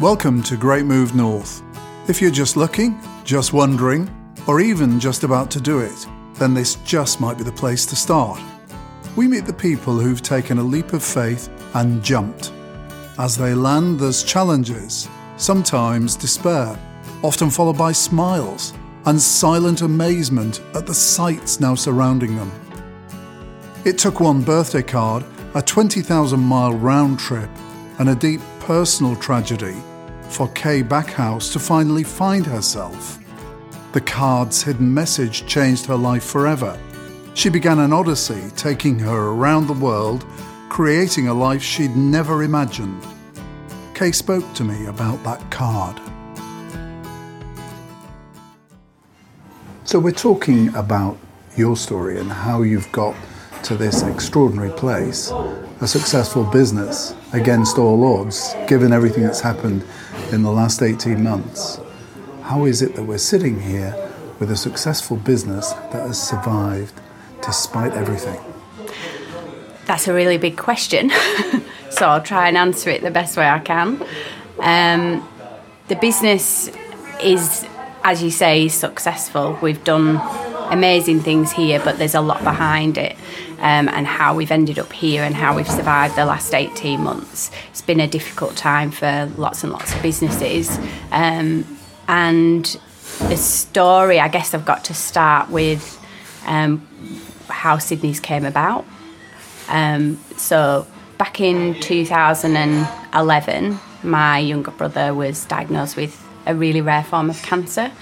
Welcome 0.00 0.42
to 0.44 0.56
Great 0.56 0.86
Move 0.86 1.14
North. 1.14 1.62
If 2.08 2.22
you're 2.22 2.30
just 2.30 2.56
looking, 2.56 2.98
just 3.22 3.52
wondering, 3.52 4.08
or 4.46 4.58
even 4.58 4.98
just 4.98 5.24
about 5.24 5.50
to 5.50 5.60
do 5.60 5.80
it, 5.80 6.06
then 6.36 6.54
this 6.54 6.76
just 6.76 7.20
might 7.20 7.36
be 7.36 7.44
the 7.44 7.52
place 7.52 7.84
to 7.84 7.94
start. 7.94 8.40
We 9.14 9.28
meet 9.28 9.44
the 9.44 9.52
people 9.52 9.98
who've 9.98 10.22
taken 10.22 10.56
a 10.56 10.62
leap 10.62 10.94
of 10.94 11.04
faith 11.04 11.50
and 11.74 12.02
jumped. 12.02 12.50
As 13.18 13.36
they 13.36 13.52
land, 13.52 14.00
there's 14.00 14.24
challenges, 14.24 15.06
sometimes 15.36 16.16
despair, 16.16 16.78
often 17.22 17.50
followed 17.50 17.76
by 17.76 17.92
smiles 17.92 18.72
and 19.04 19.20
silent 19.20 19.82
amazement 19.82 20.62
at 20.74 20.86
the 20.86 20.94
sights 20.94 21.60
now 21.60 21.74
surrounding 21.74 22.36
them. 22.36 22.50
It 23.84 23.98
took 23.98 24.18
one 24.18 24.40
birthday 24.40 24.82
card, 24.82 25.26
a 25.52 25.60
20,000 25.60 26.40
mile 26.40 26.72
round 26.72 27.18
trip, 27.18 27.50
and 27.98 28.08
a 28.08 28.14
deep 28.14 28.40
personal 28.60 29.14
tragedy 29.14 29.76
for 30.30 30.48
Kay 30.48 30.82
Backhouse 30.82 31.52
to 31.52 31.58
finally 31.58 32.04
find 32.04 32.46
herself. 32.46 33.18
The 33.92 34.00
card's 34.00 34.62
hidden 34.62 34.92
message 34.94 35.44
changed 35.46 35.86
her 35.86 35.96
life 35.96 36.24
forever. 36.24 36.78
She 37.34 37.48
began 37.48 37.80
an 37.80 37.92
odyssey 37.92 38.42
taking 38.56 38.98
her 39.00 39.28
around 39.30 39.66
the 39.66 39.72
world, 39.72 40.24
creating 40.68 41.28
a 41.28 41.34
life 41.34 41.62
she'd 41.62 41.96
never 41.96 42.44
imagined. 42.44 43.04
Kay 43.94 44.12
spoke 44.12 44.44
to 44.54 44.64
me 44.64 44.86
about 44.86 45.22
that 45.24 45.50
card. 45.50 46.00
So, 49.84 49.98
we're 49.98 50.12
talking 50.12 50.72
about 50.76 51.18
your 51.56 51.76
story 51.76 52.20
and 52.20 52.30
how 52.30 52.62
you've 52.62 52.90
got 52.92 53.16
to 53.64 53.76
this 53.76 54.02
extraordinary 54.02 54.70
place, 54.70 55.32
a 55.80 55.88
successful 55.88 56.44
business 56.44 57.14
against 57.32 57.76
all 57.76 58.20
odds, 58.20 58.54
given 58.68 58.92
everything 58.92 59.24
that's 59.24 59.40
happened 59.40 59.84
in 60.32 60.42
the 60.42 60.50
last 60.50 60.82
18 60.82 61.22
months. 61.22 61.80
How 62.42 62.64
is 62.64 62.82
it 62.82 62.94
that 62.94 63.02
we're 63.02 63.18
sitting 63.18 63.60
here 63.60 63.94
with 64.38 64.50
a 64.50 64.56
successful 64.56 65.16
business 65.16 65.72
that 65.72 66.06
has 66.06 66.20
survived 66.20 66.94
despite 67.42 67.92
everything? 67.92 68.40
That's 69.86 70.06
a 70.08 70.14
really 70.14 70.38
big 70.38 70.56
question. 70.56 71.10
so 71.90 72.08
I'll 72.08 72.22
try 72.22 72.48
and 72.48 72.56
answer 72.56 72.90
it 72.90 73.02
the 73.02 73.10
best 73.10 73.36
way 73.36 73.48
I 73.48 73.58
can. 73.58 74.04
Um, 74.60 75.28
the 75.88 75.96
business 75.96 76.70
is, 77.22 77.66
as 78.04 78.22
you 78.22 78.30
say, 78.30 78.68
successful. 78.68 79.58
We've 79.60 79.82
done 79.82 80.20
amazing 80.70 81.20
things 81.20 81.50
here, 81.50 81.80
but 81.84 81.98
there's 81.98 82.14
a 82.14 82.20
lot 82.20 82.44
behind 82.44 82.98
it. 82.98 83.16
Um, 83.60 83.90
and 83.90 84.06
how 84.06 84.34
we've 84.34 84.50
ended 84.50 84.78
up 84.78 84.90
here 84.90 85.22
and 85.22 85.34
how 85.34 85.54
we've 85.54 85.70
survived 85.70 86.16
the 86.16 86.24
last 86.24 86.54
18 86.54 86.98
months. 86.98 87.50
It's 87.68 87.82
been 87.82 88.00
a 88.00 88.06
difficult 88.06 88.56
time 88.56 88.90
for 88.90 89.30
lots 89.36 89.62
and 89.62 89.70
lots 89.70 89.94
of 89.94 90.00
businesses. 90.00 90.78
Um, 91.12 91.66
and 92.08 92.64
the 93.28 93.36
story, 93.36 94.18
I 94.18 94.28
guess 94.28 94.54
I've 94.54 94.64
got 94.64 94.84
to 94.86 94.94
start 94.94 95.50
with 95.50 96.00
um, 96.46 96.86
how 97.48 97.78
Sydney's 97.78 98.20
came 98.20 98.44
about. 98.44 98.86
Um, 99.68 100.18
so, 100.36 100.86
back 101.18 101.40
in 101.40 101.78
2011, 101.80 103.78
my 104.02 104.38
younger 104.38 104.70
brother 104.70 105.14
was 105.14 105.44
diagnosed 105.44 105.96
with 105.96 106.26
a 106.46 106.54
really 106.54 106.80
rare 106.80 107.04
form 107.04 107.30
of 107.30 107.40
cancer. 107.42 107.92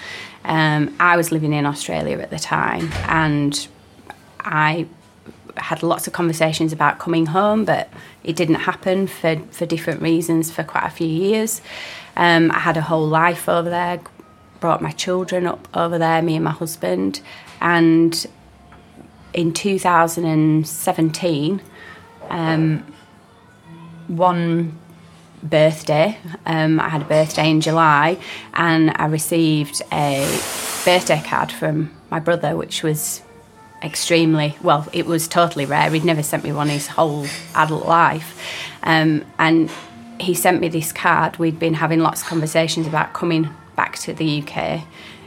Um, 0.45 0.95
I 1.01 1.17
was 1.17 1.33
living 1.33 1.53
in 1.53 1.67
Australia 1.67 2.19
at 2.19 2.31
the 2.31 2.39
time, 2.39 2.91
and 3.07 3.69
I 4.41 4.87
had 5.57 5.83
lots 5.83 6.07
of 6.07 6.13
conversations 6.13 6.73
about 6.73 6.99
coming 6.99 7.27
home, 7.27 7.65
but 7.65 7.89
it 8.25 8.37
didn't 8.37 8.57
happen 8.57 9.07
for, 9.07 9.37
for 9.51 9.67
different 9.67 10.03
reasons 10.03 10.51
for 10.51 10.63
quite 10.63 10.85
a 10.85 10.91
few 10.91 11.09
years. 11.09 11.61
Um, 12.17 12.51
I 12.51 12.61
had 12.61 12.77
a 12.77 12.83
whole 12.83 13.07
life 13.07 13.49
over 13.49 13.71
there, 13.71 14.01
brought 14.61 14.83
my 14.83 14.91
children 14.91 15.47
up 15.47 15.69
over 15.75 15.99
there, 15.99 16.21
me 16.23 16.37
and 16.37 16.45
my 16.45 16.51
husband, 16.51 17.21
and 17.61 18.27
in 19.33 19.53
2017, 19.53 21.63
um, 22.31 22.85
one 24.09 24.79
birthday. 25.43 26.19
Um, 26.47 26.81
I 26.81 26.89
had 26.89 27.03
a 27.03 27.05
birthday 27.05 27.51
in 27.51 27.61
July, 27.61 28.19
and 28.55 28.93
I 28.97 29.07
received 29.07 29.83
a 29.93 30.25
birthday 30.85 31.23
card 31.25 31.53
from 31.53 31.95
my 32.11 32.19
brother, 32.19 32.57
which 32.57 32.83
was 32.83 33.23
extremely 33.83 34.57
well. 34.63 34.87
It 34.93 35.07
was 35.07 35.29
totally 35.29 35.67
rare. 35.67 35.91
He'd 35.91 36.05
never 36.05 36.23
sent 36.23 36.45
me 36.45 36.53
one 36.53 36.69
his 36.69 36.87
whole 36.87 37.27
adult 37.55 37.87
life, 37.87 38.41
um, 38.83 39.25
and 39.39 39.71
he 40.21 40.35
sent 40.35 40.61
me 40.61 40.69
this 40.69 40.93
card. 40.93 41.39
We'd 41.39 41.59
been 41.59 41.75
having 41.75 42.01
lots 42.01 42.23
of 42.23 42.29
conversations 42.29 42.87
about 42.87 43.13
coming 43.13 43.49
back 43.77 43.99
to 43.99 44.13
the 44.13 44.43
UK. 44.43 44.85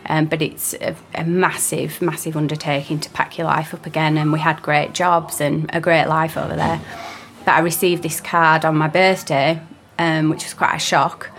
Um, 0.08 0.26
but 0.26 0.42
it's 0.42 0.74
a, 0.74 0.96
a, 1.14 1.24
massive, 1.24 2.02
massive 2.02 2.36
undertaking 2.36 3.00
to 3.02 3.10
pack 3.12 3.38
your 3.38 3.46
life 3.46 3.72
up 3.72 3.86
again. 3.86 4.18
And 4.18 4.34
we 4.34 4.40
had 4.40 4.62
great 4.62 4.94
jobs 4.94 5.40
and 5.40 5.70
a 5.74 5.80
great 5.80 6.08
life 6.08 6.36
over 6.36 6.56
there. 6.56 6.82
But 7.46 7.52
I 7.52 7.60
received 7.60 8.02
this 8.02 8.20
card 8.20 8.66
on 8.66 8.76
my 8.76 8.88
birthday 8.88 9.62
um, 10.02 10.30
which 10.30 10.44
was 10.44 10.54
quite 10.54 10.76
a 10.76 10.80
shock. 10.80 11.30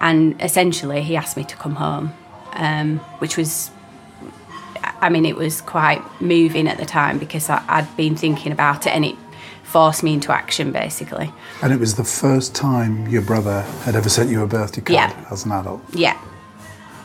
And 0.00 0.40
essentially, 0.42 1.02
he 1.02 1.16
asked 1.16 1.36
me 1.36 1.44
to 1.44 1.56
come 1.56 1.76
home, 1.76 2.12
um, 2.52 2.98
which 3.18 3.36
was, 3.36 3.70
I 5.00 5.08
mean, 5.08 5.24
it 5.24 5.36
was 5.36 5.60
quite 5.60 6.02
moving 6.20 6.68
at 6.68 6.78
the 6.78 6.86
time 6.86 7.18
because 7.18 7.48
I, 7.48 7.64
I'd 7.68 7.96
been 7.96 8.16
thinking 8.16 8.52
about 8.52 8.86
it 8.86 8.90
and 8.90 9.04
it 9.04 9.16
forced 9.70 10.02
me 10.02 10.12
into 10.12 10.32
action 10.32 10.72
basically. 10.72 11.32
And 11.62 11.72
it 11.72 11.78
was 11.78 11.94
the 11.94 12.04
first 12.04 12.54
time 12.54 13.06
your 13.08 13.22
brother 13.22 13.62
had 13.84 13.94
ever 13.94 14.08
sent 14.08 14.28
you 14.28 14.42
a 14.42 14.46
birthday 14.46 14.80
card 14.80 14.94
yeah. 14.94 15.26
as 15.30 15.44
an 15.44 15.52
adult? 15.52 15.82
Yeah. 15.94 16.20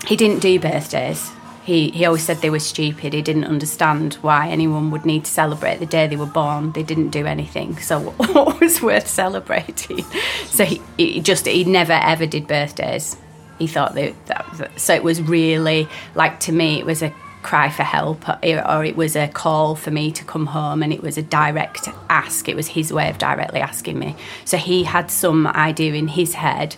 He 0.08 0.16
didn't 0.16 0.40
do 0.40 0.60
birthdays. 0.60 1.32
He, 1.64 1.90
he 1.90 2.06
always 2.06 2.24
said 2.24 2.38
they 2.38 2.50
were 2.52 2.60
stupid. 2.60 3.14
He 3.14 3.22
didn't 3.24 3.46
understand 3.46 4.16
why 4.16 4.50
anyone 4.50 4.92
would 4.92 5.06
need 5.06 5.26
to 5.26 5.32
celebrate 5.32 5.78
the 5.78 5.88
day 5.88 6.06
they 6.06 6.16
were 6.16 6.26
born. 6.26 6.74
They 6.74 6.84
didn't 6.84 7.10
do 7.10 7.26
anything. 7.26 7.78
So 7.80 8.00
what 8.12 8.60
was 8.60 8.82
worth 8.82 9.08
celebrating? 9.08 10.04
So 10.46 10.66
he, 10.66 10.82
he 10.98 11.22
just 11.22 11.48
he 11.48 11.64
never 11.64 11.94
ever 11.94 12.26
did 12.26 12.48
birthdays. 12.48 13.18
He 13.58 13.68
thought 13.68 13.96
that, 13.96 14.14
that 14.28 14.80
so 14.80 14.94
it 14.94 15.04
was 15.04 15.22
really 15.22 15.88
like 16.14 16.40
to 16.42 16.52
me 16.52 16.78
it 16.78 16.86
was 16.86 17.02
a 17.02 17.14
cry 17.46 17.70
for 17.70 17.84
help 17.84 18.28
or 18.28 18.84
it 18.84 18.96
was 18.96 19.16
a 19.16 19.28
call 19.28 19.76
for 19.76 19.92
me 19.92 20.12
to 20.12 20.24
come 20.26 20.48
home 20.48 20.82
and 20.82 20.92
it 20.92 21.02
was 21.02 21.16
a 21.18 21.22
direct 21.22 21.88
ask 22.10 22.50
it 22.50 22.56
was 22.56 22.68
his 22.68 22.92
way 22.92 23.08
of 23.10 23.18
directly 23.20 23.60
asking 23.60 23.98
me 24.00 24.16
so 24.46 24.58
he 24.58 24.84
had 24.84 25.12
some 25.12 25.46
idea 25.48 25.94
in 25.94 26.08
his 26.08 26.34
head 26.34 26.76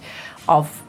of 0.48 0.84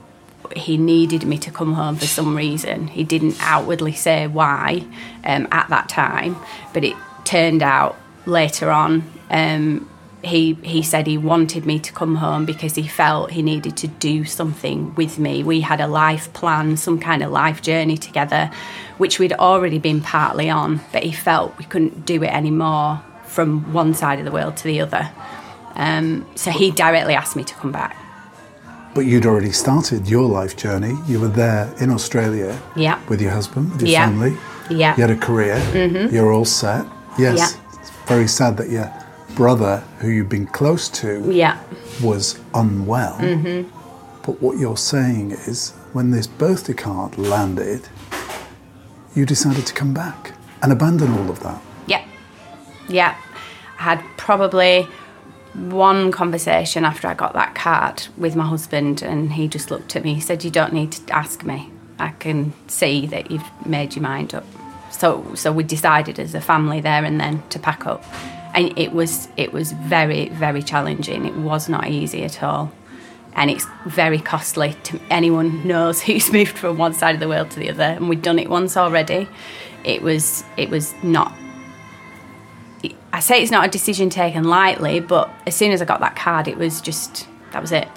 he 0.56 0.76
needed 0.76 1.24
me 1.24 1.38
to 1.38 1.50
come 1.50 1.74
home 1.74 1.96
for 1.96 2.06
some 2.06 2.36
reason. 2.36 2.86
He 2.86 3.04
didn't 3.04 3.36
outwardly 3.40 3.92
say 3.92 4.26
why 4.26 4.84
um, 5.24 5.46
at 5.50 5.68
that 5.68 5.88
time, 5.88 6.36
but 6.72 6.84
it 6.84 6.96
turned 7.24 7.62
out 7.62 7.96
later 8.26 8.70
on. 8.70 9.04
Um, 9.30 9.88
he 10.22 10.54
he 10.62 10.82
said 10.82 11.06
he 11.06 11.16
wanted 11.16 11.64
me 11.64 11.78
to 11.78 11.92
come 11.92 12.16
home 12.16 12.44
because 12.44 12.74
he 12.74 12.86
felt 12.86 13.30
he 13.30 13.42
needed 13.42 13.76
to 13.78 13.86
do 13.86 14.24
something 14.24 14.94
with 14.96 15.18
me. 15.18 15.42
We 15.44 15.60
had 15.60 15.80
a 15.80 15.86
life 15.86 16.32
plan, 16.32 16.76
some 16.76 16.98
kind 16.98 17.22
of 17.22 17.30
life 17.30 17.62
journey 17.62 17.96
together, 17.96 18.50
which 18.98 19.18
we'd 19.18 19.32
already 19.34 19.78
been 19.78 20.00
partly 20.00 20.50
on, 20.50 20.80
but 20.92 21.04
he 21.04 21.12
felt 21.12 21.56
we 21.58 21.64
couldn't 21.64 22.04
do 22.04 22.22
it 22.22 22.32
anymore 22.32 23.02
from 23.24 23.72
one 23.72 23.94
side 23.94 24.18
of 24.18 24.24
the 24.24 24.32
world 24.32 24.56
to 24.56 24.64
the 24.64 24.80
other. 24.80 25.10
Um, 25.74 26.26
so 26.34 26.50
he 26.50 26.72
directly 26.72 27.14
asked 27.14 27.36
me 27.36 27.44
to 27.44 27.54
come 27.54 27.70
back. 27.70 27.96
But 28.94 29.02
you'd 29.02 29.26
already 29.26 29.52
started 29.52 30.08
your 30.08 30.28
life 30.28 30.56
journey. 30.56 30.96
You 31.06 31.20
were 31.20 31.28
there 31.28 31.72
in 31.78 31.90
Australia 31.90 32.60
yeah. 32.74 33.00
with 33.08 33.20
your 33.20 33.30
husband, 33.30 33.70
with 33.72 33.82
your 33.82 33.90
yeah. 33.90 34.08
family. 34.08 34.36
Yeah. 34.70 34.96
You 34.96 35.02
had 35.02 35.10
a 35.10 35.16
career. 35.16 35.56
Mm-hmm. 35.72 36.12
You're 36.12 36.32
all 36.32 36.44
set. 36.44 36.84
Yes. 37.16 37.38
Yeah. 37.38 37.80
It's 37.80 37.90
very 38.08 38.26
sad 38.26 38.56
that 38.56 38.70
your 38.70 38.92
brother, 39.38 39.76
who 40.00 40.08
you've 40.08 40.28
been 40.28 40.48
close 40.48 40.88
to, 40.88 41.32
yeah. 41.32 41.62
was 42.02 42.40
unwell. 42.54 43.16
Mm-hmm. 43.18 43.70
But 44.26 44.42
what 44.42 44.58
you're 44.58 44.76
saying 44.76 45.30
is, 45.30 45.70
when 45.92 46.10
this 46.10 46.26
birthday 46.26 46.74
card 46.74 47.16
landed, 47.16 47.88
you 49.14 49.24
decided 49.24 49.64
to 49.64 49.72
come 49.72 49.94
back 49.94 50.34
and 50.60 50.72
abandon 50.72 51.12
all 51.12 51.30
of 51.30 51.38
that. 51.44 51.62
Yeah. 51.86 52.04
Yeah. 52.88 53.16
I 53.78 53.82
had 53.82 54.04
probably 54.16 54.88
one 55.54 56.10
conversation 56.10 56.84
after 56.84 57.06
I 57.06 57.14
got 57.14 57.32
that 57.34 57.54
card 57.54 58.08
with 58.16 58.34
my 58.34 58.44
husband, 58.44 59.02
and 59.02 59.32
he 59.34 59.46
just 59.46 59.70
looked 59.70 59.94
at 59.94 60.02
me. 60.02 60.14
He 60.14 60.20
said, 60.20 60.42
"You 60.42 60.50
don't 60.50 60.72
need 60.72 60.90
to 60.90 61.14
ask 61.14 61.44
me. 61.44 61.70
I 62.00 62.08
can 62.18 62.54
see 62.66 63.06
that 63.06 63.30
you've 63.30 63.48
made 63.64 63.94
your 63.94 64.02
mind 64.02 64.34
up." 64.34 64.44
So, 64.90 65.32
so 65.36 65.52
we 65.52 65.62
decided 65.62 66.18
as 66.18 66.34
a 66.34 66.40
family 66.40 66.80
there 66.80 67.04
and 67.04 67.20
then 67.20 67.44
to 67.50 67.60
pack 67.60 67.86
up, 67.86 68.02
and 68.54 68.76
it 68.78 68.92
was 68.92 69.28
it 69.36 69.52
was 69.52 69.72
very 69.72 70.28
very 70.30 70.62
challenging. 70.62 71.24
It 71.24 71.36
was 71.36 71.68
not 71.68 71.88
easy 71.88 72.24
at 72.24 72.42
all, 72.42 72.72
and 73.34 73.50
it's 73.50 73.66
very 73.86 74.18
costly. 74.18 74.74
To 74.84 75.00
anyone 75.10 75.66
knows 75.66 76.02
who's 76.06 76.32
moved 76.32 76.58
from 76.58 76.78
one 76.78 76.94
side 76.94 77.14
of 77.14 77.20
the 77.20 77.28
world 77.28 77.50
to 77.52 77.60
the 77.60 77.70
other, 77.70 77.82
and 77.82 78.08
we'd 78.08 78.22
done 78.22 78.38
it 78.38 78.48
once 78.48 78.76
already. 78.76 79.28
It 79.84 80.02
was 80.02 80.44
it 80.56 80.70
was 80.70 80.92
not 81.02 81.32
I 83.12 83.20
say 83.20 83.42
it's 83.42 83.50
not 83.50 83.66
a 83.66 83.68
decision 83.70 84.10
taken 84.10 84.44
lightly, 84.44 85.00
but 85.00 85.30
as 85.46 85.56
soon 85.56 85.72
as 85.72 85.80
I 85.82 85.84
got 85.84 86.00
that 86.00 86.14
card, 86.14 86.46
it 86.46 86.56
was 86.56 86.80
just 86.80 87.26
that 87.52 87.60
was 87.60 87.72
it. 87.72 87.88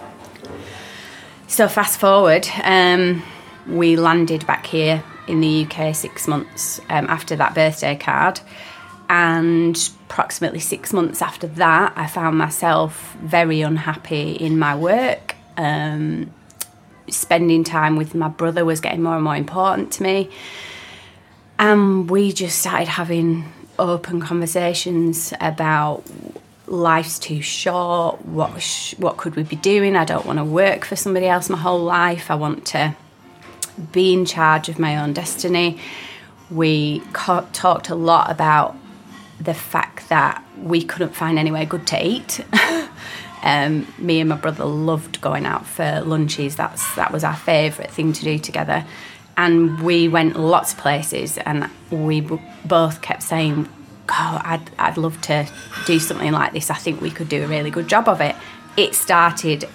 So 1.47 1.67
fast 1.67 1.99
forward, 1.99 2.47
um, 2.63 3.21
we 3.67 3.97
landed 3.97 4.47
back 4.47 4.65
here 4.65 5.03
in 5.27 5.41
the 5.41 5.65
UK 5.65 5.93
six 5.93 6.27
months 6.27 6.79
um, 6.89 7.07
after 7.07 7.35
that 7.35 7.53
birthday 7.53 7.95
card, 7.95 8.39
and 9.11 9.91
approximately 10.05 10.61
six 10.61 10.93
months 10.93 11.21
after 11.21 11.45
that, 11.45 11.91
I 11.97 12.07
found 12.07 12.37
myself 12.37 13.13
very 13.21 13.59
unhappy 13.59 14.31
in 14.31 14.57
my 14.57 14.73
work. 14.73 15.35
Um, 15.57 16.33
spending 17.09 17.65
time 17.65 17.97
with 17.97 18.15
my 18.15 18.29
brother 18.29 18.63
was 18.63 18.79
getting 18.79 19.03
more 19.03 19.15
and 19.15 19.23
more 19.25 19.35
important 19.35 19.91
to 19.91 20.03
me. 20.03 20.29
And 21.59 22.09
we 22.09 22.31
just 22.31 22.59
started 22.59 22.87
having 22.87 23.51
open 23.77 24.21
conversations 24.21 25.33
about 25.41 26.05
life's 26.67 27.19
too 27.19 27.41
short. 27.41 28.25
What 28.25 28.61
sh- 28.61 28.95
what 28.97 29.17
could 29.17 29.35
we 29.35 29.43
be 29.43 29.57
doing? 29.57 29.97
I 29.97 30.05
don't 30.05 30.25
want 30.25 30.39
to 30.39 30.45
work 30.45 30.85
for 30.85 30.95
somebody 30.95 31.27
else 31.27 31.49
my 31.49 31.57
whole 31.57 31.83
life. 31.83 32.31
I 32.31 32.35
want 32.35 32.65
to 32.67 32.95
be 33.91 34.13
in 34.13 34.25
charge 34.25 34.69
of 34.69 34.79
my 34.79 34.95
own 34.95 35.11
destiny. 35.11 35.79
We 36.49 37.01
co- 37.11 37.47
talked 37.51 37.89
a 37.89 37.95
lot 37.95 38.31
about 38.31 38.77
the 39.43 39.53
fact 39.53 40.09
that 40.09 40.43
we 40.57 40.83
couldn't 40.83 41.15
find 41.15 41.39
anywhere 41.39 41.65
good 41.65 41.87
to 41.87 42.05
eat. 42.05 42.45
um, 43.43 43.87
me 43.97 44.19
and 44.19 44.29
my 44.29 44.35
brother 44.35 44.65
loved 44.65 45.19
going 45.21 45.45
out 45.45 45.65
for 45.65 46.01
lunches. 46.01 46.55
That's 46.55 46.95
that 46.95 47.11
was 47.11 47.23
our 47.23 47.35
favourite 47.35 47.91
thing 47.91 48.13
to 48.13 48.23
do 48.23 48.37
together. 48.37 48.85
And 49.37 49.81
we 49.81 50.07
went 50.07 50.37
lots 50.37 50.73
of 50.73 50.79
places, 50.79 51.37
and 51.39 51.69
we 51.89 52.21
both 52.65 53.01
kept 53.01 53.23
saying, 53.23 53.67
"God, 54.05 54.41
I'd 54.43 54.69
I'd 54.77 54.97
love 54.97 55.19
to 55.21 55.47
do 55.85 55.99
something 55.99 56.31
like 56.31 56.53
this. 56.53 56.69
I 56.69 56.75
think 56.75 57.01
we 57.01 57.09
could 57.09 57.29
do 57.29 57.43
a 57.43 57.47
really 57.47 57.71
good 57.71 57.87
job 57.87 58.07
of 58.07 58.21
it." 58.21 58.35
It 58.77 58.93
started 58.93 59.67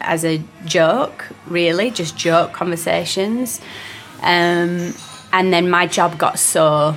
as 0.00 0.24
a 0.24 0.42
joke, 0.64 1.26
really, 1.46 1.90
just 1.90 2.16
joke 2.16 2.52
conversations, 2.52 3.60
um, 4.22 4.94
and 5.32 5.52
then 5.52 5.68
my 5.68 5.86
job 5.86 6.16
got 6.16 6.38
so 6.38 6.96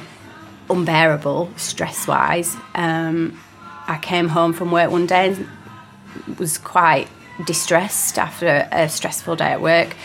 unbearable 0.70 1.52
stress 1.58 2.08
wise. 2.08 2.56
Um, 2.76 3.40
I 3.88 3.98
came 4.02 4.28
home 4.28 4.54
from 4.54 4.72
work 4.72 4.92
one 4.92 5.08
day 5.08 5.30
and 5.30 6.38
was 6.38 6.58
quite 6.58 7.08
distressed 7.46 8.18
after 8.18 8.68
a 8.72 8.90
stressful 8.90 9.36
day 9.36 9.52
at 9.52 9.62
work. 9.62 9.96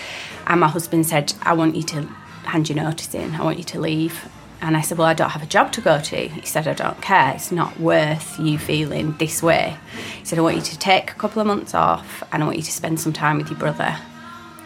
And 0.46 0.61
my 0.61 0.69
husband 0.69 1.06
said, 1.06 1.34
I 1.43 1.55
want 1.55 1.75
you 1.76 1.82
to 1.84 2.02
hand 2.44 2.69
your 2.69 2.76
notice 2.76 3.14
in, 3.14 3.34
I 3.34 3.43
want 3.43 3.58
you 3.58 3.64
to 3.64 3.81
leave. 3.81 4.28
And 4.61 4.76
I 4.76 4.81
said, 4.81 4.96
Well, 4.96 5.06
I 5.06 5.14
don't 5.14 5.31
have 5.31 5.43
a 5.43 5.46
job 5.46 5.72
to 5.72 5.82
go 5.82 6.00
to. 6.00 6.16
He 6.16 6.46
said, 6.46 6.66
I 6.66 6.72
don't 6.72 7.00
care. 7.02 7.34
It's 7.34 7.52
not 7.52 7.78
worth 7.78 8.38
you 8.38 8.58
feeling 8.58 9.14
this 9.19 9.43
way. 9.43 9.76
He 10.19 10.25
said, 10.25 10.38
I 10.38 10.43
want 10.43 10.56
you 10.56 10.62
to 10.62 10.78
take 10.78 11.11
a 11.11 11.14
couple 11.14 11.40
of 11.40 11.46
months 11.46 11.75
off 11.75 12.22
and 12.32 12.43
I 12.43 12.46
want 12.46 12.56
you 12.56 12.62
to 12.62 12.72
spend 12.72 12.99
some 12.99 13.12
time 13.12 13.37
with 13.37 13.50
your 13.50 13.58
brother 13.58 13.99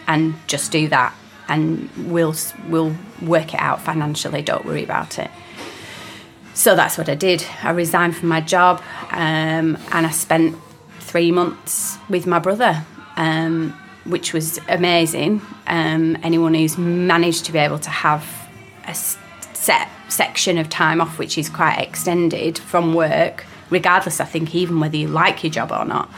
and 0.06 0.34
just 0.46 0.70
do 0.70 0.86
that. 0.88 1.14
And 1.48 1.90
we'll, 1.96 2.34
we'll 2.68 2.94
work 3.22 3.54
it 3.54 3.60
out 3.60 3.80
financially. 3.80 4.42
Don't 4.42 4.64
worry 4.64 4.84
about 4.84 5.18
it. 5.18 5.30
So 6.58 6.74
that's 6.74 6.98
what 6.98 7.08
I 7.08 7.14
did. 7.14 7.46
I 7.62 7.70
resigned 7.70 8.16
from 8.16 8.30
my 8.30 8.40
job 8.40 8.82
um, 9.12 9.78
and 9.92 10.04
I 10.04 10.10
spent 10.10 10.56
three 10.98 11.30
months 11.30 11.96
with 12.10 12.26
my 12.26 12.40
brother, 12.40 12.84
um, 13.16 13.78
which 14.04 14.32
was 14.32 14.58
amazing. 14.68 15.40
Um, 15.68 16.18
anyone 16.24 16.54
who's 16.54 16.76
managed 16.76 17.44
to 17.44 17.52
be 17.52 17.60
able 17.60 17.78
to 17.78 17.90
have 17.90 18.26
a 18.88 18.94
set 18.96 19.88
section 20.08 20.58
of 20.58 20.68
time 20.68 21.00
off, 21.00 21.16
which 21.16 21.38
is 21.38 21.48
quite 21.48 21.78
extended 21.78 22.58
from 22.58 22.92
work, 22.92 23.46
regardless, 23.70 24.18
I 24.18 24.24
think, 24.24 24.52
even 24.52 24.80
whether 24.80 24.96
you 24.96 25.06
like 25.06 25.44
your 25.44 25.52
job 25.52 25.70
or 25.70 25.84
not, 25.84 26.10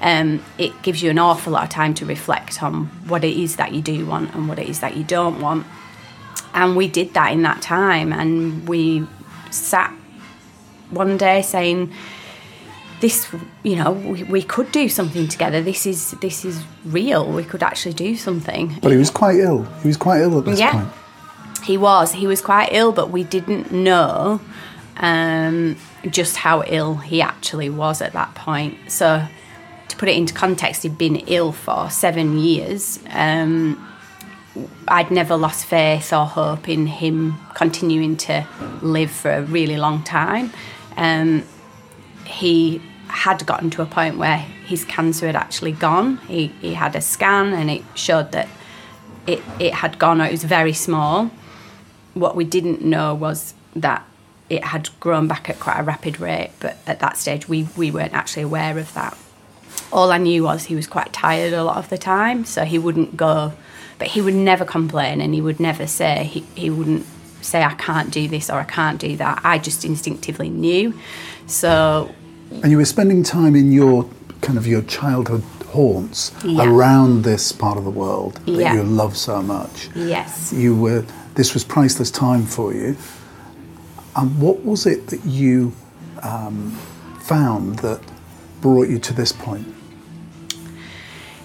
um, 0.00 0.44
it 0.58 0.72
gives 0.82 1.04
you 1.04 1.10
an 1.10 1.20
awful 1.20 1.52
lot 1.52 1.62
of 1.62 1.70
time 1.70 1.94
to 1.94 2.04
reflect 2.04 2.64
on 2.64 2.86
what 3.06 3.22
it 3.22 3.36
is 3.36 3.54
that 3.56 3.72
you 3.72 3.80
do 3.80 4.04
want 4.06 4.34
and 4.34 4.48
what 4.48 4.58
it 4.58 4.68
is 4.68 4.80
that 4.80 4.96
you 4.96 5.04
don't 5.04 5.40
want. 5.40 5.64
And 6.52 6.76
we 6.76 6.88
did 6.88 7.14
that 7.14 7.32
in 7.32 7.42
that 7.42 7.62
time, 7.62 8.12
and 8.12 8.68
we 8.68 9.06
sat 9.54 9.92
one 10.90 11.16
day 11.16 11.42
saying, 11.42 11.92
this 13.00 13.28
you 13.62 13.76
know 13.76 13.92
we, 13.92 14.22
we 14.24 14.42
could 14.42 14.72
do 14.72 14.88
something 14.88 15.28
together. 15.28 15.60
This 15.60 15.84
is 15.86 16.12
this 16.22 16.44
is 16.44 16.62
real. 16.86 17.30
We 17.30 17.44
could 17.44 17.62
actually 17.62 17.92
do 17.92 18.16
something. 18.16 18.78
But 18.80 18.92
he 18.92 18.98
was 18.98 19.10
quite 19.10 19.36
ill. 19.36 19.64
He 19.82 19.88
was 19.88 19.98
quite 19.98 20.22
ill 20.22 20.38
at 20.38 20.46
this 20.46 20.58
yeah, 20.58 20.72
point. 20.72 20.88
He 21.64 21.76
was. 21.76 22.12
He 22.12 22.26
was 22.26 22.40
quite 22.40 22.70
ill 22.72 22.92
but 22.92 23.10
we 23.10 23.22
didn't 23.24 23.72
know 23.72 24.40
um, 24.96 25.76
just 26.08 26.36
how 26.36 26.62
ill 26.66 26.94
he 26.96 27.20
actually 27.20 27.68
was 27.68 28.00
at 28.00 28.14
that 28.14 28.34
point. 28.34 28.78
So 28.90 29.26
to 29.88 29.96
put 29.96 30.08
it 30.08 30.16
into 30.16 30.32
context 30.32 30.82
he'd 30.82 30.96
been 30.96 31.16
ill 31.26 31.52
for 31.52 31.90
seven 31.90 32.38
years 32.38 32.98
um, 33.10 33.76
I'd 34.86 35.10
never 35.10 35.36
lost 35.36 35.66
faith 35.66 36.12
or 36.12 36.26
hope 36.26 36.68
in 36.68 36.86
him 36.86 37.36
continuing 37.54 38.16
to 38.18 38.46
live 38.82 39.10
for 39.10 39.30
a 39.30 39.42
really 39.42 39.76
long 39.76 40.02
time. 40.04 40.52
Um, 40.96 41.44
he 42.24 42.80
had 43.08 43.44
gotten 43.46 43.70
to 43.70 43.82
a 43.82 43.86
point 43.86 44.16
where 44.16 44.38
his 44.38 44.84
cancer 44.84 45.26
had 45.26 45.36
actually 45.36 45.72
gone. 45.72 46.18
He, 46.28 46.48
he 46.60 46.74
had 46.74 46.94
a 46.96 47.00
scan 47.00 47.52
and 47.52 47.70
it 47.70 47.82
showed 47.94 48.32
that 48.32 48.48
it, 49.26 49.42
it 49.58 49.74
had 49.74 49.98
gone 49.98 50.20
it 50.20 50.30
was 50.30 50.44
very 50.44 50.72
small. 50.72 51.30
What 52.14 52.36
we 52.36 52.44
didn't 52.44 52.82
know 52.82 53.14
was 53.14 53.54
that 53.74 54.06
it 54.48 54.64
had 54.64 54.88
grown 55.00 55.26
back 55.26 55.48
at 55.48 55.58
quite 55.58 55.80
a 55.80 55.82
rapid 55.82 56.20
rate, 56.20 56.50
but 56.60 56.76
at 56.86 57.00
that 57.00 57.16
stage 57.16 57.48
we, 57.48 57.68
we 57.76 57.90
weren't 57.90 58.12
actually 58.12 58.42
aware 58.42 58.78
of 58.78 58.92
that. 58.94 59.16
All 59.92 60.12
I 60.12 60.18
knew 60.18 60.44
was 60.44 60.64
he 60.64 60.76
was 60.76 60.86
quite 60.86 61.12
tired 61.12 61.52
a 61.52 61.64
lot 61.64 61.76
of 61.76 61.88
the 61.88 61.98
time, 61.98 62.44
so 62.44 62.64
he 62.64 62.78
wouldn't 62.78 63.16
go 63.16 63.52
but 64.04 64.10
he 64.10 64.20
would 64.20 64.34
never 64.34 64.66
complain 64.66 65.22
and 65.22 65.32
he 65.32 65.40
would 65.40 65.58
never 65.58 65.86
say, 65.86 66.24
he, 66.24 66.40
he 66.54 66.68
wouldn't 66.68 67.06
say, 67.40 67.62
I 67.64 67.72
can't 67.72 68.10
do 68.10 68.28
this 68.28 68.50
or 68.50 68.58
I 68.58 68.64
can't 68.64 69.00
do 69.00 69.16
that. 69.16 69.40
I 69.42 69.56
just 69.56 69.82
instinctively 69.82 70.50
knew. 70.50 70.92
So. 71.46 72.14
And 72.62 72.70
you 72.70 72.76
were 72.76 72.84
spending 72.84 73.22
time 73.22 73.56
in 73.56 73.72
your 73.72 74.06
kind 74.42 74.58
of 74.58 74.66
your 74.66 74.82
childhood 74.82 75.42
haunts 75.68 76.32
Yeah. 76.44 76.68
around 76.68 77.22
this 77.24 77.50
part 77.50 77.78
of 77.78 77.84
the 77.84 77.90
world 77.90 78.34
that 78.44 78.52
Yeah. 78.52 78.74
you 78.74 78.82
love 78.82 79.16
so 79.16 79.40
much. 79.42 79.88
Yes. 79.94 80.52
You 80.52 80.76
were. 80.76 81.06
This 81.34 81.54
was 81.54 81.64
priceless 81.64 82.10
time 82.10 82.44
for 82.44 82.74
you. 82.74 82.98
And 84.16 84.38
what 84.38 84.66
was 84.66 84.84
it 84.84 85.06
that 85.06 85.24
you 85.24 85.72
um, 86.22 86.72
found 87.20 87.78
that 87.78 88.02
brought 88.60 88.90
you 88.90 88.98
to 88.98 89.14
this 89.14 89.32
point? 89.32 89.66